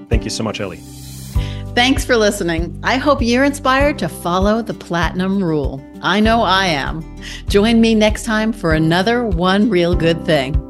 Thank 0.08 0.22
you 0.22 0.30
so 0.30 0.44
much, 0.44 0.60
Ellie. 0.60 0.76
Thanks 1.74 2.04
for 2.04 2.16
listening. 2.16 2.78
I 2.84 2.96
hope 2.96 3.20
you're 3.20 3.42
inspired 3.42 3.98
to 3.98 4.08
follow 4.08 4.62
the 4.62 4.74
platinum 4.74 5.42
rule. 5.42 5.84
I 6.00 6.20
know 6.20 6.42
I 6.42 6.66
am. 6.66 7.02
Join 7.48 7.80
me 7.80 7.96
next 7.96 8.22
time 8.22 8.52
for 8.52 8.72
another 8.72 9.26
One 9.26 9.68
Real 9.68 9.96
Good 9.96 10.24
Thing. 10.24 10.67